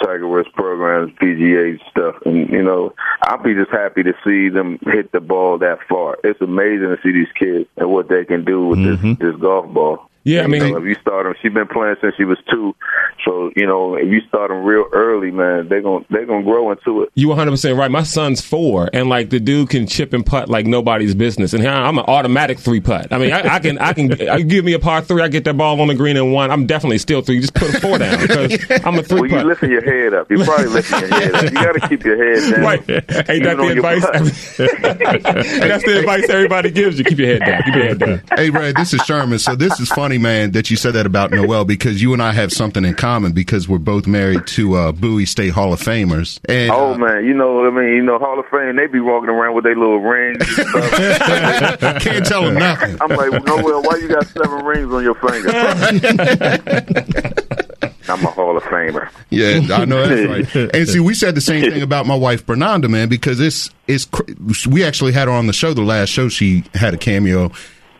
Tiger 0.03 0.27
Woods 0.27 0.49
programs, 0.53 1.11
PGA 1.13 1.79
stuff, 1.89 2.15
and 2.25 2.49
you 2.49 2.63
know, 2.63 2.93
I'll 3.23 3.41
be 3.41 3.53
just 3.53 3.71
happy 3.71 4.03
to 4.03 4.13
see 4.25 4.49
them 4.49 4.79
hit 4.81 5.11
the 5.11 5.21
ball 5.21 5.57
that 5.59 5.79
far. 5.87 6.17
It's 6.23 6.41
amazing 6.41 6.89
to 6.89 6.97
see 7.01 7.11
these 7.11 7.31
kids 7.37 7.69
and 7.77 7.89
what 7.89 8.09
they 8.09 8.25
can 8.25 8.43
do 8.43 8.67
with 8.67 8.83
this 8.83 8.99
mm-hmm. 8.99 9.23
this 9.23 9.35
golf 9.39 9.73
ball. 9.73 10.09
Yeah, 10.25 10.39
I 10.39 10.43
You 10.43 10.47
mean- 10.49 10.71
know, 10.71 10.77
if 10.77 10.85
you 10.85 10.95
start 11.01 11.25
them, 11.25 11.35
she's 11.41 11.53
been 11.53 11.67
playing 11.67 11.95
since 12.01 12.15
she 12.15 12.23
was 12.23 12.37
two. 12.49 12.75
So 13.25 13.51
you 13.55 13.65
know, 13.67 13.95
if 13.95 14.07
you 14.09 14.21
start 14.27 14.49
them 14.49 14.63
real 14.63 14.85
early, 14.91 15.31
man, 15.31 15.67
they're 15.69 15.81
gonna 15.81 16.03
they're 16.09 16.25
gonna 16.25 16.43
grow 16.43 16.71
into 16.71 17.03
it. 17.03 17.09
You 17.15 17.27
100 17.29 17.51
percent 17.51 17.77
right. 17.77 17.89
My 17.91 18.03
son's 18.03 18.41
four, 18.41 18.89
and 18.93 19.09
like 19.09 19.29
the 19.29 19.39
dude 19.39 19.69
can 19.69 19.87
chip 19.87 20.13
and 20.13 20.25
putt 20.25 20.49
like 20.49 20.65
nobody's 20.65 21.13
business. 21.15 21.53
And 21.53 21.65
I'm 21.67 21.97
an 21.97 22.05
automatic 22.07 22.59
three 22.59 22.79
putt. 22.81 23.11
I 23.11 23.17
mean, 23.17 23.31
I, 23.33 23.55
I 23.55 23.59
can, 23.59 23.77
I 23.79 23.93
can, 23.93 24.29
I 24.29 24.41
give 24.41 24.65
me 24.65 24.73
a 24.73 24.79
par 24.79 25.01
three, 25.01 25.21
I 25.21 25.27
get 25.27 25.43
that 25.45 25.57
ball 25.57 25.79
on 25.79 25.87
the 25.87 25.95
green 25.95 26.17
and 26.17 26.33
one. 26.33 26.51
I'm 26.51 26.65
definitely 26.65 26.97
still 26.97 27.21
three. 27.21 27.39
Just 27.39 27.53
put 27.53 27.73
a 27.73 27.79
four 27.79 27.97
down 27.99 28.19
because 28.21 28.59
I'm 28.85 28.97
a 28.99 29.03
three 29.03 29.21
Well, 29.21 29.29
you 29.29 29.35
putt. 29.37 29.45
lifting 29.45 29.71
your 29.71 29.83
head 29.83 30.13
up. 30.13 30.29
You're 30.29 30.43
probably 30.45 30.67
lifting 30.67 30.99
your 31.01 31.09
head 31.09 31.35
up. 31.35 31.43
You 31.43 31.49
got 31.51 31.73
to 31.73 31.87
keep 31.89 32.03
your 32.03 32.17
head 32.17 32.51
down. 32.55 32.61
Right? 32.61 32.79
Ain't 33.29 33.43
that 33.43 33.57
the 33.57 33.67
advice? 33.71 34.03
that's 34.57 35.83
the 35.85 35.99
advice 35.99 36.29
everybody 36.29 36.71
gives 36.71 36.97
you. 36.97 37.05
Keep 37.05 37.19
your 37.19 37.27
head 37.27 37.39
down. 37.39 37.63
Keep 37.63 37.75
your 37.75 37.85
head 37.85 37.99
down. 37.99 38.21
Hey, 38.35 38.49
Red, 38.49 38.75
this 38.75 38.93
is 38.93 39.01
Sherman. 39.05 39.39
So 39.39 39.55
this 39.55 39.79
is 39.79 39.89
funny, 39.89 40.12
man, 40.17 40.51
that 40.51 40.69
you 40.69 40.77
said 40.77 40.93
that 40.93 41.05
about 41.05 41.31
Noel 41.31 41.65
because 41.65 42.01
you 42.01 42.13
and 42.13 42.21
I 42.21 42.31
have 42.31 42.51
something 42.51 42.85
in 42.85 42.95
common 42.95 43.31
because 43.31 43.67
we're 43.67 43.77
both 43.77 44.07
married 44.07 44.47
to 44.47 44.75
uh, 44.75 44.91
Bowie 44.91 45.25
State 45.25 45.51
Hall 45.51 45.73
of 45.73 45.81
Famers. 45.81 46.39
And 46.45 46.71
Oh 46.71 46.93
uh, 46.93 46.97
man, 46.97 47.25
you 47.25 47.33
know 47.33 47.53
what 47.53 47.67
I 47.67 47.71
mean. 47.71 47.95
You 47.95 48.03
know 48.03 48.19
Hall 48.19 48.39
of 48.39 48.45
Fame, 48.47 48.75
they 48.75 48.87
be 48.87 48.99
walking 48.99 49.29
around 49.29 49.55
with 49.55 49.63
their 49.63 49.75
little 49.75 49.99
rings. 49.99 50.41
And 50.41 50.67
stuff. 50.67 51.79
can't 52.01 52.25
tell 52.25 52.43
them 52.43 52.55
nothing. 52.55 52.97
I'm 53.01 53.09
like, 53.09 53.45
Noel, 53.45 53.83
why 53.83 53.97
you 53.97 54.07
got 54.07 54.25
seven 54.27 54.65
rings 54.65 54.93
on 54.93 55.03
your 55.03 55.15
finger? 55.15 55.49
I'm 58.09 58.25
a 58.25 58.31
Hall 58.31 58.57
of 58.57 58.63
Famer. 58.63 59.09
Yeah, 59.29 59.75
I 59.75 59.85
know 59.85 60.07
that's 60.07 60.55
right. 60.55 60.75
And 60.75 60.87
see, 60.87 60.99
we 60.99 61.13
said 61.13 61.35
the 61.35 61.41
same 61.41 61.71
thing 61.71 61.81
about 61.81 62.05
my 62.05 62.15
wife 62.15 62.45
Bernanda, 62.45 62.89
man, 62.89 63.09
because 63.09 63.39
it's 63.39 63.69
it's 63.87 64.07
we 64.67 64.83
actually 64.83 65.13
had 65.13 65.27
her 65.27 65.33
on 65.33 65.47
the 65.47 65.53
show. 65.53 65.73
The 65.73 65.81
last 65.81 66.09
show, 66.09 66.29
she 66.29 66.63
had 66.73 66.93
a 66.93 66.97
cameo. 66.97 67.51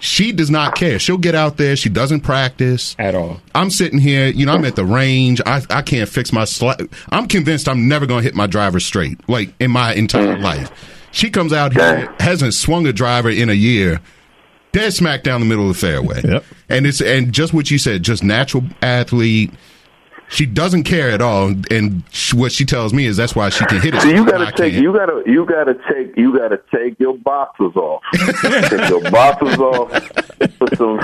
She 0.04 0.34
does 0.34 0.52
not 0.52 0.76
care. 0.76 1.00
She'll 1.00 1.18
get 1.18 1.34
out 1.34 1.56
there. 1.56 1.78
She 1.78 1.88
doesn't 1.88 2.22
practice 2.22 2.94
At 3.00 3.16
all. 3.16 3.40
I'm 3.56 3.70
sitting 3.70 4.00
here, 4.00 4.28
you 4.28 4.46
know, 4.46 4.52
I'm 4.52 4.66
at 4.66 4.76
the 4.76 4.84
range. 4.84 5.40
I, 5.46 5.62
I 5.70 5.82
can't 5.82 6.10
fix 6.10 6.34
my 6.34 6.44
sli 6.44 6.94
I'm 7.10 7.26
convinced 7.26 7.70
I'm 7.70 7.88
never 7.88 8.06
going 8.06 8.20
to 8.20 8.24
hit 8.26 8.36
my 8.36 8.46
driver 8.46 8.82
straight, 8.82 9.18
like 9.30 9.54
in 9.62 9.72
my 9.72 9.94
entire 9.94 10.34
mm-hmm. 10.34 10.44
life. 10.44 11.08
She 11.12 11.30
comes 11.30 11.54
out 11.54 11.72
here, 11.72 12.13
hasn't 12.20 12.54
swung 12.54 12.86
a 12.86 12.92
driver 12.92 13.30
in 13.30 13.50
a 13.50 13.54
year, 13.54 14.02
dead 14.74 14.94
smack 14.94 15.24
down 15.24 15.39
the 15.39 15.48
middle 15.48 15.70
of 15.70 15.76
the 15.76 15.80
fairway. 15.80 16.22
Yep. 16.22 16.44
And 16.68 16.86
it's, 16.86 17.00
and 17.00 17.32
just 17.32 17.54
what 17.54 17.72
you 17.72 17.78
said, 17.78 18.04
just 18.04 18.26
natural 18.26 18.66
athlete. 18.82 19.54
She 20.34 20.46
doesn't 20.48 20.84
care 20.84 21.12
at 21.12 21.22
all. 21.22 21.54
And 21.69 22.04
sh- 22.12 22.34
what 22.34 22.52
she 22.52 22.65
tells 22.65 22.91
me 22.93 23.06
is 23.06 23.17
that's 23.17 23.36
why 23.36 23.50
she 23.50 23.65
can 23.65 23.80
hit 23.80 23.93
it. 23.93 24.02
So 24.02 24.10
you 24.10 24.26
gotta 24.26 24.52
take 24.52 24.74
you 24.74 24.91
gotta 24.91 25.22
you 25.26 25.46
gotta 25.46 25.76
take 25.88 26.17
you 26.17 26.36
gotta 26.38 26.60
take 26.74 27.00
your 27.00 27.17
boxers 27.19 27.76
off. 27.76 28.02
take 28.41 28.89
your 28.89 29.12
boxers 29.12 29.60
off. 29.60 29.91
Put 30.60 30.78
some 30.78 30.98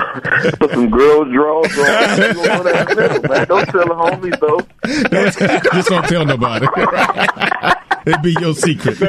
put 0.58 0.70
some 0.72 0.90
girl 0.90 1.24
drawers 1.24 1.78
on. 1.78 1.84
You 2.18 2.34
go 2.34 2.52
on 2.52 2.64
that 2.64 2.88
middle. 2.96 3.46
Don't 3.46 3.66
tell 3.66 3.86
the 3.86 3.94
homies 3.94 4.40
though. 4.40 4.60
Just 5.72 5.88
don't 5.88 6.06
tell 6.08 6.24
nobody. 6.26 6.66
It'd 8.06 8.22
be 8.22 8.34
your 8.40 8.54
secret. 8.54 9.00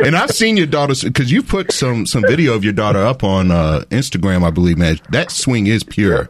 And 0.00 0.16
I've 0.16 0.32
seen 0.32 0.56
your 0.56 0.66
daughter 0.66 0.94
because 1.02 1.30
you 1.30 1.42
put 1.42 1.72
some 1.72 2.06
some 2.06 2.22
video 2.22 2.54
of 2.54 2.64
your 2.64 2.72
daughter 2.72 2.98
up 2.98 3.22
on 3.22 3.50
uh, 3.50 3.84
Instagram, 3.90 4.42
I 4.44 4.50
believe, 4.50 4.78
man. 4.78 4.98
That 5.10 5.30
swing 5.30 5.66
is 5.66 5.84
pure. 5.84 6.28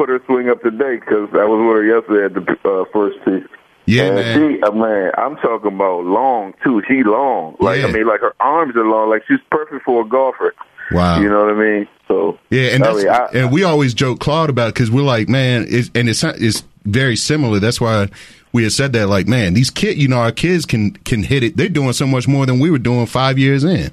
I'm 0.00 0.06
gonna 0.06 0.20
put 0.20 0.28
her 0.28 0.34
swing 0.34 0.48
up 0.48 0.62
today 0.62 0.96
because 0.96 1.28
I 1.34 1.44
was 1.44 1.58
with 1.58 1.76
her 1.76 1.84
yesterday 1.84 2.24
at 2.26 2.34
the 2.62 2.68
uh, 2.68 2.84
first 2.92 3.18
tee. 3.24 3.46
Yeah, 3.86 4.04
and 4.04 4.14
man. 4.16 4.54
she, 4.56 4.62
uh, 4.62 4.70
man, 4.72 5.12
I'm 5.18 5.36
talking 5.36 5.74
about 5.74 6.04
long 6.04 6.54
too. 6.62 6.82
She 6.88 7.02
long, 7.02 7.56
like 7.60 7.80
Yeah. 7.80 7.86
I 7.88 7.92
mean, 7.92 8.06
like 8.06 8.20
her 8.20 8.34
arms 8.40 8.76
are 8.76 8.84
long. 8.86 9.10
Like 9.10 9.22
she's 9.26 9.40
perfect 9.50 9.84
for 9.84 10.02
a 10.02 10.08
golfer. 10.08 10.54
Wow. 10.92 11.20
You 11.20 11.28
know 11.28 11.44
what 11.44 11.54
I 11.54 11.58
mean? 11.58 11.88
So 12.08 12.38
Yeah, 12.50 12.70
and 12.74 12.84
I 12.84 12.92
mean, 12.92 13.08
I- 13.08 13.28
and 13.34 13.52
we 13.52 13.62
always 13.64 13.94
joke 13.94 14.20
Claude 14.20 14.50
about 14.50 14.68
it 14.68 14.74
because 14.74 14.90
we're 14.90 15.02
like, 15.02 15.28
man, 15.28 15.66
it's, 15.68 15.90
and 15.94 16.08
it's 16.08 16.22
it's 16.24 16.64
very 16.84 17.16
similar. 17.16 17.58
That's 17.58 17.80
why 17.80 18.08
we 18.52 18.64
had 18.64 18.72
said 18.72 18.92
that, 18.94 19.08
like, 19.08 19.28
man, 19.28 19.54
these 19.54 19.70
kids, 19.70 19.98
you 19.98 20.08
know, 20.08 20.18
our 20.18 20.32
kids 20.32 20.66
can 20.66 20.92
can 20.92 21.22
hit 21.22 21.42
it. 21.42 21.56
They're 21.56 21.68
doing 21.68 21.92
so 21.92 22.06
much 22.06 22.26
more 22.28 22.46
than 22.46 22.58
we 22.58 22.70
were 22.70 22.78
doing 22.78 23.06
five 23.06 23.38
years 23.38 23.64
in. 23.64 23.90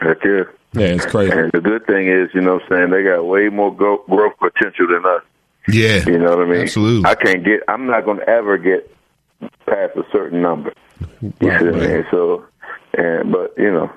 heck 0.00 0.18
yeah. 0.24 0.42
Yeah, 0.72 0.86
it's 0.86 1.06
crazy. 1.06 1.32
And 1.32 1.50
the 1.52 1.60
good 1.60 1.86
thing 1.86 2.06
is, 2.08 2.28
you 2.34 2.40
know 2.40 2.54
what 2.54 2.62
I'm 2.64 2.68
saying, 2.68 2.90
they 2.90 3.02
got 3.02 3.22
way 3.26 3.48
more 3.48 3.74
go- 3.74 4.04
growth 4.08 4.34
potential 4.38 4.86
than 4.88 5.04
us. 5.04 5.22
Yeah, 5.68 6.04
You 6.06 6.18
know 6.18 6.36
what 6.36 6.46
I 6.46 6.50
mean? 6.50 6.60
Absolutely. 6.62 7.08
I 7.10 7.14
can't 7.14 7.44
get, 7.44 7.60
I'm 7.68 7.86
not 7.86 8.04
going 8.04 8.18
to 8.18 8.28
ever 8.28 8.56
get 8.56 8.90
past 9.66 9.96
a 9.96 10.02
certain 10.12 10.40
number. 10.42 10.72
You 11.20 11.32
see 11.40 11.46
what 11.46 11.74
I 11.74 11.86
mean? 11.86 12.06
So, 12.10 12.44
and, 12.94 13.30
but, 13.32 13.54
you 13.58 13.70
know, 13.72 13.90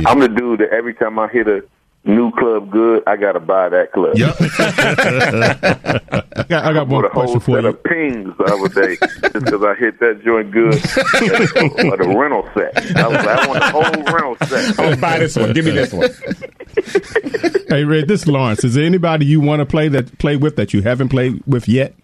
Yeah. 0.00 0.08
I'm 0.08 0.18
the 0.20 0.28
dude 0.28 0.60
that 0.60 0.70
every 0.72 0.94
time 0.94 1.18
I 1.18 1.28
hit 1.28 1.46
a 1.46 1.62
new 2.04 2.30
club 2.32 2.70
good, 2.70 3.02
I 3.06 3.16
got 3.16 3.32
to 3.32 3.40
buy 3.40 3.68
that 3.70 3.92
club. 3.92 4.16
Yep. 4.16 4.36
I 6.36 6.42
got, 6.48 6.64
I 6.64 6.72
got 6.72 6.88
one 6.88 7.02
With 7.02 7.10
a 7.12 7.14
whole 7.14 7.24
question 7.24 7.40
for 7.40 7.54
set 7.56 7.62
you. 7.64 7.68
of 7.70 7.82
pings 7.84 8.36
the 8.36 8.44
other 8.44 8.68
day 8.86 8.96
just 9.32 9.44
because 9.44 9.62
I 9.64 9.74
hit 9.74 10.00
that 10.00 10.22
joint 10.24 10.50
good. 10.50 10.74
or 11.90 11.96
the 11.96 12.14
rental 12.16 12.48
set. 12.54 12.96
I 12.96 13.08
was 13.08 13.16
like, 13.16 13.26
I 13.28 13.46
want 13.46 13.60
the 13.60 13.70
whole 13.70 14.14
rental 14.14 14.36
set. 14.46 14.68
I'm 14.78 14.84
gonna 14.90 14.96
buy 15.00 15.18
this 15.18 15.36
one. 15.36 15.52
Give 15.52 15.64
me 15.64 15.70
this 15.72 15.92
one. 15.92 16.10
Hey, 17.68 17.84
Red, 17.84 18.08
this 18.08 18.22
is 18.22 18.28
Lawrence. 18.28 18.64
Is 18.64 18.74
there 18.74 18.84
anybody 18.84 19.26
you 19.26 19.40
want 19.40 19.60
to 19.60 19.66
play 19.66 19.88
that 19.88 20.18
play 20.18 20.36
with 20.36 20.56
that 20.56 20.74
you 20.74 20.82
haven't 20.82 21.08
played 21.08 21.42
with 21.46 21.68
yet? 21.68 21.94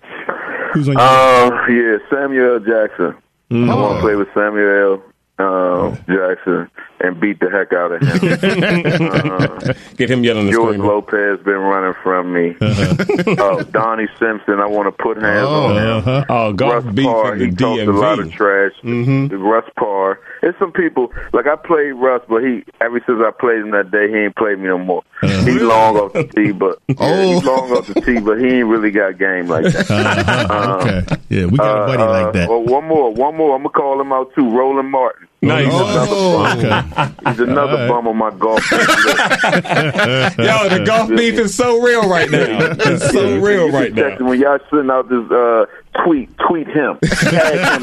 Who's 0.73 0.89
on 0.89 0.95
your 0.95 1.03
Uh, 1.03 1.67
yeah, 1.69 1.99
Samuel 2.11 2.55
L. 2.55 2.61
Jackson. 2.61 3.15
I 3.51 3.75
want 3.75 3.79
Oh. 3.81 3.95
to 3.97 4.01
play 4.01 4.15
with 4.15 4.29
Samuel 4.33 4.93
L. 4.95 5.03
Uh, 5.41 5.97
Jackson 6.07 6.71
and 7.03 7.19
beat 7.19 7.41
the 7.41 7.49
heck 7.49 7.73
out 7.73 7.93
of 7.93 8.03
him. 8.03 9.75
Get 9.97 10.11
him 10.11 10.23
yelling 10.23 10.47
the 10.47 10.53
George 10.53 10.75
screen. 10.75 10.87
Lopez 10.87 11.39
been 11.45 11.55
running 11.55 11.95
from 12.03 12.31
me. 12.33 12.55
oh, 12.61 13.63
Donnie 13.71 14.07
Simpson, 14.19 14.61
I 14.61 14.67
want 14.67 14.87
to 14.95 15.03
put 15.03 15.17
hands 15.17 15.47
Oh, 15.49 15.65
on 15.65 15.77
him. 15.77 15.97
Uh-huh. 15.99 16.25
Oh, 16.29 16.53
golf 16.53 16.85
Russ 16.85 16.95
Parr, 16.95 17.37
he 17.37 17.51
talks 17.53 17.81
a 17.81 17.87
lot 17.87 18.19
of 18.19 18.31
trash. 18.33 18.73
The 18.83 19.39
Russ 19.39 19.65
Parr. 19.79 20.21
There's 20.43 20.55
some 20.59 20.73
people 20.73 21.11
like 21.33 21.47
I 21.47 21.57
played 21.57 21.93
Russ, 21.93 22.23
but 22.29 22.43
he 22.45 22.65
ever 22.83 23.01
since 23.07 23.21
I 23.25 23.31
played 23.31 23.61
him 23.61 23.71
that 23.71 23.91
day, 23.91 24.09
he 24.11 24.17
ain't 24.17 24.37
played 24.37 24.59
me 24.59 24.67
no 24.69 24.79
more. 24.79 25.03
He's 25.23 25.63
long 25.63 25.97
off 25.97 26.13
the 26.13 26.25
tee, 26.25 26.53
but 26.53 26.79
yeah, 26.89 26.97
Oh. 26.99 27.33
he's 27.35 27.45
long 27.45 27.73
off 27.73 27.87
the 27.87 28.01
tee, 28.03 28.21
but 28.21 28.39
he 28.39 28.47
ain't 28.59 28.69
really 28.69 28.91
got 28.91 29.17
game 29.19 29.47
like 29.49 29.65
that. 29.65 29.91
Uh-huh. 30.51 30.79
okay. 30.83 31.17
Yeah, 31.31 31.47
we 31.47 31.57
got 31.57 31.85
a 31.85 31.87
buddy 31.87 32.03
Uh, 32.03 32.25
like 32.25 32.33
that. 32.35 32.49
Well, 32.49 32.63
one 32.65 32.85
more, 32.85 33.13
one 33.15 33.37
more. 33.37 33.55
I'm 33.57 33.63
gonna 33.63 33.73
call 33.73 34.01
him 34.01 34.13
out 34.13 34.35
too. 34.35 34.51
Roland 34.51 34.91
Martin. 34.91 35.29
Nice. 35.43 35.69
Oh, 35.71 36.45
okay. 36.59 37.31
He's 37.31 37.41
another 37.41 37.73
All 37.73 37.79
right. 37.79 37.89
bum 37.89 38.09
on 38.09 38.17
my 38.19 38.31
golf. 38.31 38.61
list. 38.73 40.39
Yo, 40.39 40.69
the 40.69 40.83
golf 40.85 41.09
beef 41.09 41.39
is 41.39 41.55
so 41.55 41.81
real 41.81 42.07
right 42.09 42.31
now. 42.31 42.75
It's 42.79 43.11
so 43.11 43.39
real 43.39 43.71
right 43.71 43.95
now. 43.95 44.17
When 44.19 44.39
y'all 44.39 44.59
send 44.69 44.91
out 44.91 45.09
this 45.09 45.31
uh, 45.31 45.65
tweet, 46.05 46.29
tweet 46.49 46.67
him. 46.67 46.99
Tag 47.03 47.59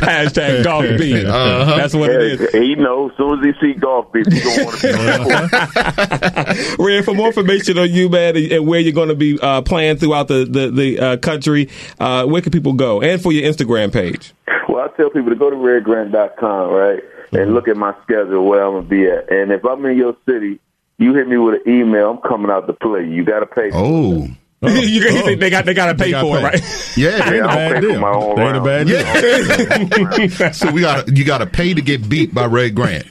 Hashtag 0.00 0.64
golf 0.64 0.84
beef. 0.98 1.24
That's 1.24 1.94
what 1.94 2.10
it 2.10 2.40
is. 2.40 2.52
He 2.52 2.74
knows. 2.74 3.10
As 3.12 3.16
soon 3.16 3.38
as 3.38 3.44
he 3.44 3.52
see 3.60 3.74
golf 3.78 4.12
beef, 4.12 4.26
he 4.26 4.40
gonna 4.40 4.64
want 4.64 4.78
to 4.78 4.86
be 4.86 4.92
on 4.94 5.04
the 5.06 6.76
court. 6.76 6.78
Red, 6.78 7.04
for 7.04 7.14
more 7.14 7.28
information 7.28 7.78
on 7.78 7.90
you, 7.90 8.08
man, 8.08 8.36
and 8.36 8.66
where 8.66 8.80
you're 8.80 8.92
going 8.92 9.08
to 9.08 9.14
be 9.14 9.38
uh, 9.40 9.62
playing 9.62 9.96
throughout 9.96 10.28
the 10.28 10.44
the, 10.44 10.70
the 10.70 10.98
uh, 10.98 11.16
country, 11.18 11.68
uh, 12.00 12.24
where 12.26 12.42
can 12.42 12.52
people 12.52 12.72
go? 12.72 13.00
And 13.00 13.20
for 13.20 13.32
your 13.32 13.50
Instagram 13.50 13.92
page. 13.92 14.32
Well, 14.68 14.84
I 14.84 14.96
tell 14.96 15.10
people 15.10 15.30
to 15.30 15.36
go 15.36 15.50
to 15.50 15.56
redgrant.com, 15.56 16.70
right? 16.70 17.02
and 17.32 17.52
look 17.52 17.68
at 17.68 17.76
my 17.76 17.94
schedule 18.02 18.44
where 18.46 18.64
I'm 18.64 18.74
gonna 18.74 18.86
be 18.86 19.06
at. 19.06 19.30
And 19.30 19.52
if 19.52 19.64
I'm 19.64 19.84
in 19.84 19.96
your 19.96 20.16
city, 20.26 20.60
you 20.98 21.14
hit 21.14 21.28
me 21.28 21.36
with 21.36 21.60
an 21.64 21.72
email. 21.72 22.10
I'm 22.10 22.18
coming 22.18 22.50
out 22.50 22.66
to 22.66 22.72
play. 22.72 23.06
You 23.06 23.24
got 23.24 23.40
to 23.40 23.46
pay. 23.46 23.70
Oh, 23.72 24.28
you, 24.60 24.70
you 24.70 25.22
think 25.22 25.40
they 25.40 25.50
got 25.50 25.64
they 25.64 25.74
got 25.74 25.86
to 25.86 25.94
pay 25.94 26.10
gotta 26.10 26.26
for 26.28 26.38
it, 26.38 26.42
right? 26.42 26.96
yeah. 26.96 27.30
Yeah, 27.32 27.40
Bad 27.42 27.42
I'm 27.42 27.74
pay 27.74 27.80
deal. 27.80 27.94
for 27.94 28.00
my 28.00 28.10
own 28.12 28.36
They 28.36 28.42
ain't 28.42 28.56
a 28.56 28.60
bad 28.60 28.86
deal. 28.86 30.28
Yeah. 30.28 30.48
So 30.52 30.70
we 30.72 30.80
got 30.80 31.16
you 31.16 31.24
got 31.24 31.38
to 31.38 31.46
pay 31.46 31.74
to 31.74 31.80
get 31.82 32.08
beat 32.08 32.34
by 32.34 32.46
Red 32.46 32.74
Grant, 32.74 33.06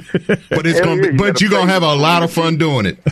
but 0.50 0.66
it's 0.66 0.80
Hell 0.80 0.88
gonna 0.90 0.96
yeah, 0.98 1.08
be, 1.08 1.14
you 1.14 1.18
but 1.18 1.40
you're 1.42 1.50
gonna 1.50 1.72
have 1.72 1.84
a 1.84 1.96
lot 1.96 2.24
of 2.24 2.32
fun 2.32 2.58
doing 2.58 2.86
it. 2.86 2.98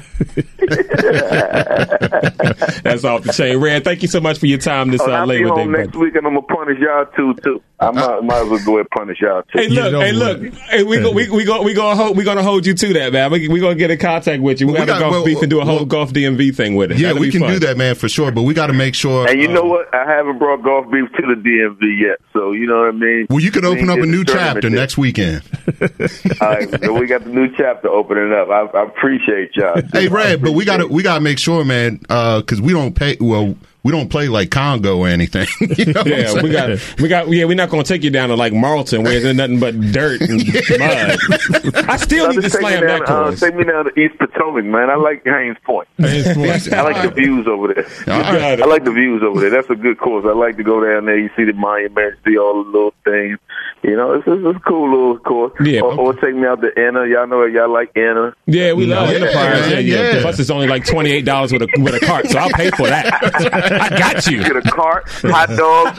That's 2.83 3.03
off 3.03 3.23
the 3.23 3.33
chain. 3.35 3.57
Red, 3.59 3.83
thank 3.83 4.01
you 4.01 4.07
so 4.07 4.19
much 4.19 4.37
for 4.39 4.45
your 4.45 4.57
time 4.59 4.91
this 4.91 5.01
Oh, 5.01 5.11
uh, 5.11 5.15
I'll 5.15 5.27
be 5.27 5.33
Labor 5.37 5.49
Day. 5.49 5.61
home 5.61 5.71
next 5.71 5.91
brother. 5.91 6.05
week, 6.05 6.15
and 6.15 6.27
I'm 6.27 6.33
gonna 6.35 6.45
punish 6.47 6.79
y'all 6.79 7.05
too. 7.15 7.33
Too. 7.43 7.61
I 7.79 7.91
might, 7.91 8.23
might 8.23 8.41
as 8.43 8.49
well 8.49 8.65
go 8.65 8.71
ahead 8.77 8.79
and 8.79 8.89
punish 8.91 9.21
y'all 9.21 9.41
too. 9.43 9.59
Hey, 9.59 9.67
look, 9.67 9.93
hey, 9.93 10.11
look. 10.13 10.41
with. 10.41 10.57
Hey, 10.57 10.83
we 10.83 10.99
go, 10.99 11.11
we 11.11 11.29
we 11.29 11.43
go, 11.45 11.61
we 11.63 11.73
gonna 11.73 11.95
hold, 11.95 12.15
we 12.17 12.23
gonna 12.23 12.43
hold 12.43 12.65
you 12.65 12.73
to 12.73 12.93
that, 12.93 13.11
man. 13.13 13.31
We 13.31 13.47
we 13.49 13.59
gonna 13.59 13.75
get 13.75 13.91
in 13.91 13.97
contact 13.97 14.41
with 14.41 14.61
you. 14.61 14.67
We, 14.67 14.73
Well, 14.73 14.85
we 14.85 14.87
have 14.89 14.97
a 14.97 14.99
got- 15.01 15.11
golf 15.11 15.11
well, 15.13 15.25
beef 15.25 15.41
and 15.41 15.49
do 15.49 15.59
a 15.61 15.65
whole 15.65 15.75
well- 15.77 15.85
golf 15.85 16.13
DMV 16.13 16.55
thing 16.55 16.75
with 16.75 16.91
it. 16.91 16.97
Yeah, 16.99 17.07
That'll 17.09 17.21
we 17.21 17.31
can 17.31 17.41
fun. 17.41 17.51
do 17.53 17.59
that, 17.59 17.77
man, 17.77 17.95
for 17.95 18.07
sure. 18.09 18.24
But 18.31 18.43
we 18.43 18.53
got 18.53 18.67
to 18.67 18.73
make 18.73 18.95
sure. 18.95 19.27
And 19.27 19.41
you 19.41 19.49
uh, 19.49 19.53
know 19.53 19.63
what? 19.63 19.93
I 19.93 20.09
haven't 20.09 20.39
brought 20.39 20.63
golf 20.63 20.85
beef 20.91 21.11
to 21.13 21.21
the 21.21 21.35
DMV 21.35 21.99
yet, 21.99 22.19
so 22.33 22.51
you 22.51 22.67
know 22.67 22.79
what 22.79 22.89
I 22.89 22.91
mean. 22.91 23.27
Well, 23.29 23.39
you 23.39 23.51
could 23.51 23.63
We 23.63 23.69
open 23.69 23.89
up 23.89 23.99
a 23.99 24.05
new 24.05 24.23
chapter 24.23 24.69
next 24.69 24.97
weekend. 24.97 25.43
All 26.41 26.49
right, 26.49 26.69
so 26.83 26.93
we 26.93 27.07
got 27.07 27.23
the 27.23 27.31
new 27.31 27.55
chapter 27.55 27.89
opening 27.89 28.33
up. 28.33 28.49
I, 28.49 28.77
I 28.77 28.83
appreciate 28.83 29.55
y'all. 29.55 29.81
Hey, 29.93 30.07
I 30.07 30.11
Red, 30.11 30.41
but 30.41 30.53
we 30.53 30.65
got 30.65 30.77
to 30.77 30.87
we 30.87 31.03
got 31.03 31.15
to 31.15 31.21
make 31.21 31.39
sure, 31.39 31.63
man, 31.65 31.97
because 31.97 32.61
we 32.61 32.73
don't 32.73 32.95
pay. 32.95 33.17
Well, 33.19 33.55
we 33.85 33.91
don't 33.91 34.09
play 34.09 34.27
like 34.27 34.49
Congo 34.49 34.97
or 34.97 35.07
anything. 35.07 35.47
You 35.77 35.93
know 35.93 36.03
Yeah, 36.05 36.33
we 36.41 36.51
saying? 36.51 36.51
got, 36.51 36.99
we 36.99 37.07
got, 37.07 37.29
yeah, 37.29 37.45
we're 37.45 37.55
not 37.55 37.69
gonna 37.69 37.83
take 37.83 38.03
you 38.03 38.09
down 38.09 38.29
to 38.29 38.35
like 38.35 38.51
Marlton 38.51 39.03
where 39.03 39.19
there's 39.19 39.35
nothing 39.35 39.59
but 39.59 39.79
dirt 39.79 40.21
and 40.21 40.37
mud. 40.79 41.75
I 41.87 41.97
still 41.97 42.25
So 42.25 42.31
need 42.31 42.41
to 42.41 42.49
take 42.49 42.53
me 42.53 42.59
slam 42.59 42.81
down, 42.81 42.99
that 42.99 43.01
uh, 43.09 43.23
course. 43.25 43.39
take 43.39 43.55
me 43.55 43.63
down 43.63 43.85
to 43.85 43.99
East 43.99 44.17
Potomac, 44.17 44.65
man. 44.65 44.89
I 44.89 44.95
like 44.95 45.23
Hains 45.23 45.57
Point. 45.63 45.87
I 45.99 46.81
like 46.81 47.01
the 47.03 47.11
views 47.15 47.47
over 47.47 47.73
there. 47.73 47.85
All 48.13 48.21
right. 48.33 48.61
I 48.61 48.65
like 48.65 48.85
the 48.85 48.91
views 48.91 49.21
over 49.21 49.39
there. 49.39 49.49
That's 49.51 49.69
a 49.69 49.75
good 49.75 49.99
course. 49.99 50.25
I 50.27 50.33
like 50.33 50.57
to 50.57 50.63
go 50.63 50.83
down 50.83 51.05
there. 51.05 51.17
You 51.19 51.29
see 51.35 51.43
the 51.43 51.53
monuments, 51.53 52.17
see 52.25 52.37
all 52.37 52.63
the 52.63 52.69
little 52.69 52.93
things. 53.03 53.37
You 53.85 53.95
know, 53.95 54.17
this 54.17 54.25
is 54.25 54.43
it's 54.43 54.57
a 54.57 54.59
cool 54.61 54.89
little 54.89 55.19
course. 55.19 55.53
Yeah. 55.63 55.81
Or, 55.81 55.93
or 55.99 56.13
take 56.15 56.33
me 56.35 56.45
out 56.47 56.59
to 56.61 56.69
Anna. 56.75 57.05
Y'all 57.05 57.27
know 57.27 57.45
y'all 57.45 57.71
like 57.71 57.91
Anna. 57.95 58.33
Yeah, 58.47 58.73
we 58.73 58.87
love 58.87 59.09
Yeah, 59.09 59.15
Enterprise. 59.17 59.69
Yeah, 59.71 59.79
yeah, 59.79 60.13
yeah. 60.15 60.21
Plus, 60.21 60.39
it's 60.39 60.49
only 60.49 60.67
like 60.67 60.85
twenty 60.85 61.11
eight 61.11 61.25
dollars 61.25 61.51
with 61.53 61.61
a 61.61 61.67
with 61.77 61.93
a 61.93 61.99
cart, 62.05 62.27
so 62.27 62.39
I'll 62.39 62.49
pay 62.49 62.71
for 62.71 62.87
that. 62.87 63.13
I 63.53 63.89
got 63.97 64.25
you. 64.27 64.41
Get 64.43 64.55
a 64.55 64.61
cart, 64.63 65.07
hot 65.21 65.49
dogs, 65.49 65.97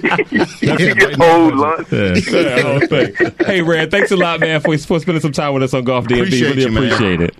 get 0.60 1.20
old 1.20 1.54
lunch. 1.56 1.92
Yeah, 1.92 2.12
the 2.14 2.62
whole 2.64 2.80
thing. 2.86 3.46
Hey, 3.46 3.60
Red, 3.62 3.90
thanks 3.90 4.10
a 4.10 4.16
lot, 4.16 4.40
man, 4.40 4.60
for, 4.60 4.76
for 4.78 4.98
spending 5.00 5.20
some 5.20 5.32
time 5.32 5.54
with 5.54 5.62
us 5.62 5.74
on 5.74 5.84
Golf 5.84 6.06
DMV. 6.06 6.22
Appreciate 6.22 6.48
really 6.50 6.62
you, 6.62 6.70
man. 6.70 6.84
appreciate 6.84 7.20
it. 7.20 7.36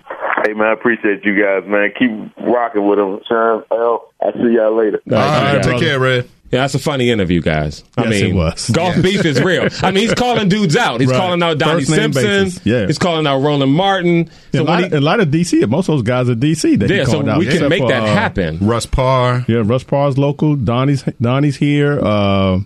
Hey 0.47 0.53
man, 0.53 0.67
I 0.69 0.73
appreciate 0.73 1.25
you 1.25 1.41
guys, 1.43 1.63
man. 1.67 1.91
Keep 1.99 2.11
rocking 2.47 2.87
with 2.87 2.99
them, 2.99 3.19
Sean. 3.27 3.65
L. 3.71 4.13
I'll 4.23 4.33
see 4.35 4.53
y'all 4.55 4.77
later. 4.77 5.01
All 5.11 5.17
right, 5.17 5.55
Yeah. 5.55 5.63
take 5.63 5.79
care, 5.81 5.99
Red. 5.99 6.29
Yeah, 6.55 6.61
that's 6.61 6.77
a 6.77 6.79
funny 6.79 7.11
interview, 7.11 7.41
guys. 7.41 7.83
I 7.97 8.03
Yes, 8.05 8.11
mean, 8.23 8.31
it 8.31 8.35
was. 8.35 8.71
golf 8.73 8.95
beef 9.03 9.25
is 9.25 9.43
real. 9.43 9.67
I 9.83 9.91
mean, 9.91 10.05
he's 10.05 10.15
calling 10.25 10.49
dudes 10.49 10.77
out. 10.77 11.01
He's 11.01 11.11
Right. 11.11 11.17
calling 11.17 11.43
out 11.43 11.59
Donnie 11.59 11.83
Simpson. 11.83 12.23
basis. 12.45 12.65
Yeah. 12.65 12.87
He's 12.87 12.97
calling 12.99 13.27
out 13.27 13.41
Roland 13.41 13.73
Martin. 13.73 14.31
a, 14.53 14.63
lot, 14.63 14.83
when 14.83 14.91
he, 14.93 14.97
a 14.97 15.01
lot 15.01 15.19
of 15.19 15.29
DC. 15.31 15.69
Most 15.69 15.89
of 15.89 15.97
those 15.97 16.03
guys 16.03 16.29
are 16.31 16.37
DC. 16.37 16.79
That 16.79 16.91
yeah, 16.91 17.07
so 17.07 17.29
out, 17.29 17.39
we 17.41 17.47
can 17.47 17.69
make 17.69 17.83
for, 17.83 17.89
that 17.89 18.05
uh, 18.05 18.07
happen. 18.07 18.59
Russ 18.61 18.87
Parr. 18.87 19.45
Yeah, 19.49 19.63
Russ 19.65 19.83
Parr's 19.83 20.17
local. 20.17 20.55
Donnie's 20.55 21.03
Donnie's 21.21 21.57
here. 21.57 21.99
Uh, 22.01 22.61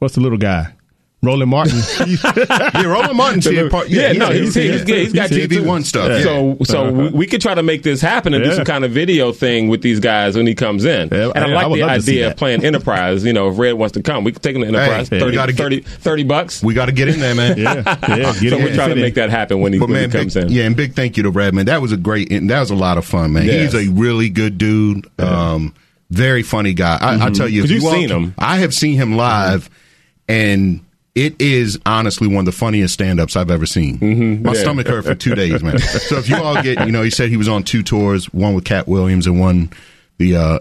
what's 0.00 0.16
the 0.16 0.20
little 0.20 0.36
guy? 0.36 0.73
Roland 1.24 1.50
Martin. 1.50 1.78
Yeah, 2.74 2.84
Roland 2.86 3.16
Martin's 3.16 3.46
here. 3.46 3.70
Part, 3.70 3.88
Yeah, 3.88 4.12
yeah, 4.12 4.18
no, 4.18 4.30
he's, 4.30 4.54
he's, 4.54 4.82
he's, 4.82 4.88
he's 4.88 5.12
got 5.12 5.30
TV 5.30 5.64
one 5.64 5.84
stuff. 5.84 6.08
Yeah. 6.10 6.22
So, 6.22 6.56
so 6.64 6.92
we, 6.92 7.08
we 7.10 7.26
could 7.26 7.40
try 7.40 7.54
to 7.54 7.62
make 7.62 7.82
this 7.82 8.00
happen 8.00 8.34
and 8.34 8.42
do 8.44 8.52
some 8.54 8.64
kind 8.64 8.84
of 8.84 8.90
video 8.92 9.32
thing 9.32 9.68
with 9.68 9.82
these 9.82 10.00
guys 10.00 10.36
when 10.36 10.46
he 10.46 10.54
comes 10.54 10.84
in. 10.84 11.12
And 11.12 11.32
I 11.38 11.40
I- 11.40 11.50
I 11.50 11.52
like 11.54 11.68
would 11.68 11.80
the 11.80 11.86
love 11.86 11.96
to 11.96 12.02
see 12.02 12.12
idea 12.12 12.30
of 12.30 12.36
playing 12.36 12.64
Enterprise. 12.64 13.24
You 13.24 13.32
know, 13.32 13.48
if 13.48 13.58
Red 13.58 13.72
wants 13.74 13.92
to 13.94 14.02
come, 14.02 14.24
we 14.24 14.32
could 14.32 14.42
take 14.42 14.56
him 14.56 14.62
to 14.62 14.68
Enterprise. 14.68 15.08
Hey, 15.08 15.18
30, 15.20 15.30
we 15.30 15.34
gotta 15.36 15.52
get- 15.52 15.62
30, 15.62 15.80
30 15.82 16.24
bucks. 16.24 16.62
we 16.62 16.74
got 16.74 16.86
to 16.86 16.92
get 16.92 17.08
in 17.08 17.20
there, 17.20 17.34
man. 17.34 17.56
yeah, 17.58 17.82
yeah. 18.08 18.32
So 18.32 18.56
we're 18.58 18.74
trying 18.74 18.90
to 18.90 18.96
make 18.96 19.14
that 19.14 19.30
happen 19.30 19.60
when 19.60 19.72
he, 19.72 19.78
when 19.78 19.92
man, 19.92 20.10
he 20.10 20.16
comes 20.18 20.34
big, 20.34 20.44
in. 20.44 20.52
yeah, 20.52 20.64
and 20.64 20.76
big 20.76 20.94
thank 20.94 21.16
you 21.16 21.22
to 21.24 21.30
Redman. 21.30 21.66
That 21.66 21.80
was 21.82 21.92
a 21.92 21.96
great. 21.96 22.28
That 22.30 22.60
was 22.60 22.70
a 22.70 22.74
lot 22.76 22.98
of 22.98 23.04
fun, 23.04 23.32
man. 23.32 23.44
Yes. 23.46 23.72
He's 23.72 23.88
a 23.88 23.92
really 23.92 24.28
good 24.28 24.58
dude. 24.58 25.06
Um, 25.20 25.74
very 26.10 26.42
funny 26.42 26.74
guy. 26.74 26.98
I, 27.00 27.26
I 27.26 27.30
tell 27.30 27.48
you, 27.48 27.64
if 27.64 27.70
you've 27.70 27.82
you 27.82 27.88
all- 27.88 27.94
seen 27.94 28.08
him. 28.08 28.34
I 28.38 28.58
have 28.58 28.74
seen 28.74 28.94
him 28.96 29.16
live, 29.16 29.70
and 30.28 30.84
it 31.14 31.40
is 31.40 31.78
honestly 31.86 32.26
one 32.26 32.38
of 32.40 32.44
the 32.46 32.52
funniest 32.52 32.94
stand-ups 32.94 33.36
I've 33.36 33.50
ever 33.50 33.66
seen. 33.66 34.42
My 34.42 34.52
Yeah. 34.52 34.60
stomach 34.60 34.88
hurt 34.88 35.04
for 35.04 35.14
two 35.14 35.34
days, 35.34 35.62
man. 35.62 35.78
so 36.08 36.16
if 36.18 36.28
you 36.28 36.36
all 36.36 36.60
get, 36.62 36.84
you 36.86 36.92
know, 36.92 37.02
he 37.02 37.10
said 37.10 37.28
he 37.30 37.36
was 37.36 37.48
on 37.48 37.62
two 37.62 37.82
tours, 37.82 38.26
one 38.32 38.54
with 38.54 38.64
Katt 38.64 38.88
Williams 38.88 39.26
and 39.26 39.38
one 39.38 39.70
the 40.18 40.36
uh, 40.36 40.58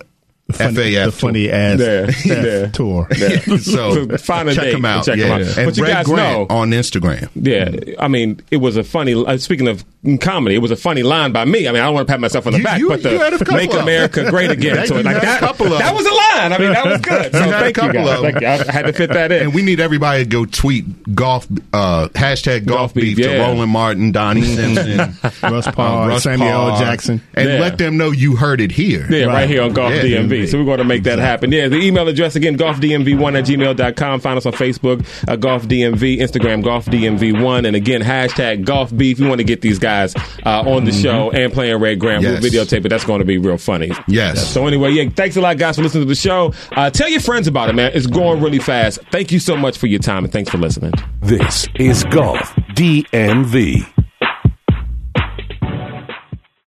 funny, 0.54 0.76
FAF 0.94 1.06
the 1.06 1.12
funny 1.12 1.50
ass 1.52 1.80
Yeah, 1.80 2.06
F 2.08 2.26
yeah. 2.26 2.66
tour. 2.68 3.08
So 3.63 4.06
So 4.08 4.18
find 4.18 4.50
a 4.50 4.54
check 4.56 4.63
date 4.66 4.76
him 4.76 4.86
out. 4.86 4.96
and 4.98 5.06
check 5.06 5.16
him 5.18 5.28
yeah. 5.28 5.34
out. 5.50 5.58
And 5.58 5.66
But 5.68 5.78
you 5.78 5.84
Red 5.84 5.94
guys 5.94 6.06
Grant 6.06 6.50
know- 6.50 6.56
on 6.56 6.70
Instagram. 6.72 7.30
Yeah, 7.36 7.96
I 8.00 8.08
mean, 8.08 8.42
it 8.52 8.58
was 8.58 8.78
a 8.78 8.84
funny. 8.84 9.13
Uh, 9.13 9.38
speaking 9.38 9.68
of 9.68 9.84
comedy, 10.20 10.56
it 10.56 10.60
was 10.60 10.72
a 10.72 10.76
funny 10.76 11.02
line 11.04 11.32
by 11.32 11.46
me. 11.46 11.68
I 11.68 11.72
mean, 11.72 11.82
I 11.82 11.86
don't 11.86 11.94
want 11.94 12.08
to 12.08 12.12
pat 12.12 12.20
myself 12.20 12.46
on 12.48 12.54
the 12.54 12.60
You- 12.60 12.63
back, 12.63 12.80
you- 12.80 12.89
but 12.89 13.04
you 13.04 13.20
had 13.20 13.34
a 13.34 13.38
the 13.38 13.52
"Make 13.54 13.70
of 13.72 13.78
'em. 13.78 13.84
America 13.84 14.30
Great 14.30 14.52
Again." 14.58 14.86
So 14.88 14.96
like 14.96 15.06
had 15.06 15.18
a 15.18 15.20
that, 15.22 15.39
couple 15.39 15.68
of 15.72 15.80
that 15.80 15.89
'em. 15.89 15.96
was 15.96 16.06
a 16.06 16.10
line. 16.13 16.54
I 16.54 16.58
mean, 16.58 16.74
that 16.74 16.86
was 16.86 17.02
good. 17.02 17.32
So 17.32 17.38
You 17.39 17.44
had 17.46 17.54
a 17.54 17.60
thank 17.63 17.78
you 17.78 17.82
couple 17.84 17.94
guys. 18.06 18.10
of 18.20 18.26
'em. 18.26 18.32
Thank 18.34 18.42
you. 18.42 18.48
I 18.70 18.72
had 18.72 18.86
to 18.86 18.94
fit 18.94 19.10
that 19.13 19.32
in. 19.32 19.44
And 19.44 19.54
we 19.54 19.62
need 19.62 19.80
everybody 19.80 20.24
to 20.24 20.30
go 20.30 20.46
tweet 20.46 21.13
golf 21.16 21.48
uh, 21.74 22.10
hashtag 22.10 22.66
golf, 22.66 22.78
Golf 22.80 22.94
beef, 22.94 23.18
beef, 23.18 23.26
to. 23.28 23.39
Roland 23.39 23.72
Martin, 23.72 24.12
Donnie 24.12 24.44
Simpson, 24.44 24.98
Russ 25.42 25.66
Paul, 25.68 25.74
Parr, 25.74 26.08
Russ 26.10 26.24
Samuel 26.24 26.50
L. 26.50 26.70
Parr, 26.72 26.80
Jackson. 26.82 27.22
and 27.34 27.50
Yeah. 27.50 27.60
let 27.60 27.78
them 27.78 27.98
know 27.98 28.12
you 28.12 28.36
heard 28.36 28.60
it 28.62 28.72
here. 28.72 29.08
Yeah, 29.10 29.26
right, 29.26 29.34
Right. 29.34 29.50
here 29.50 29.62
on 29.63 29.74
Golf 29.74 29.94
Yeah. 29.94 30.02
DMV. 30.43 30.51
So 30.51 30.58
we're 30.60 30.65
going 30.65 30.77
to 30.79 30.84
make 30.84 31.03
that 31.03 31.19
happen. 31.19 31.51
Yeah, 31.51 31.67
the 31.67 31.77
email 31.77 32.08
address 32.08 32.36
again, 32.36 32.58
golfdmv1 32.58 33.38
at 33.38 33.45
gmail.com. 33.45 34.19
Find 34.19 34.38
us 34.38 34.45
on 34.45 34.53
Facebook, 34.53 35.06
uh, 35.27 35.36
Golf 35.36 35.63
DMV, 35.63 36.19
Instagram, 36.19 36.63
Golf 36.63 36.86
DMV1. 36.86 37.65
And 37.67 37.75
again, 37.75 38.01
hashtag 38.01 38.65
Golf 38.65 38.95
Beef. 38.95 39.19
We 39.19 39.27
want 39.27 39.39
to 39.39 39.43
get 39.45 39.62
these 39.62 39.79
guys 39.79 40.15
uh, 40.45 40.63
on 40.65 40.86
the 40.86 40.91
show 40.91 41.32
and 41.32 41.51
playing 41.51 41.77
Red 41.79 41.99
Graham. 41.99 42.21
Yes. 42.21 42.41
We'll 42.41 42.51
videotape 42.51 42.86
it. 42.86 42.89
That's 42.89 43.06
going 43.06 43.19
to 43.19 43.25
be 43.25 43.38
real 43.38 43.58
funny. 43.58 43.91
Yes. 44.08 44.47
So 44.53 44.67
anyway, 44.67 44.91
yeah, 44.91 45.10
thanks 45.10 45.36
a 45.36 45.41
lot, 45.41 45.58
guys, 45.58 45.75
for 45.75 45.84
listening 45.84 46.03
to 46.03 46.10
the 46.10 46.15
show. 46.15 46.53
Uh, 46.71 46.89
tell 46.89 47.10
your 47.10 47.21
friends 47.21 47.47
about 47.47 47.69
it, 47.69 47.73
man. 47.75 47.91
It's 47.93 48.08
going 48.08 48.41
really 48.41 48.60
fast. 48.60 48.99
Thank 49.12 49.32
you 49.32 49.39
so 49.39 49.56
much 49.56 49.77
for 49.77 49.88
your 49.88 49.99
time, 49.99 50.23
and 50.23 50.34
thanks 50.34 50.49
for 50.49 50.58
listening. 50.58 50.93
This 51.21 51.67
is 51.75 52.03
Golf 52.06 52.39
DMV. 52.75 53.92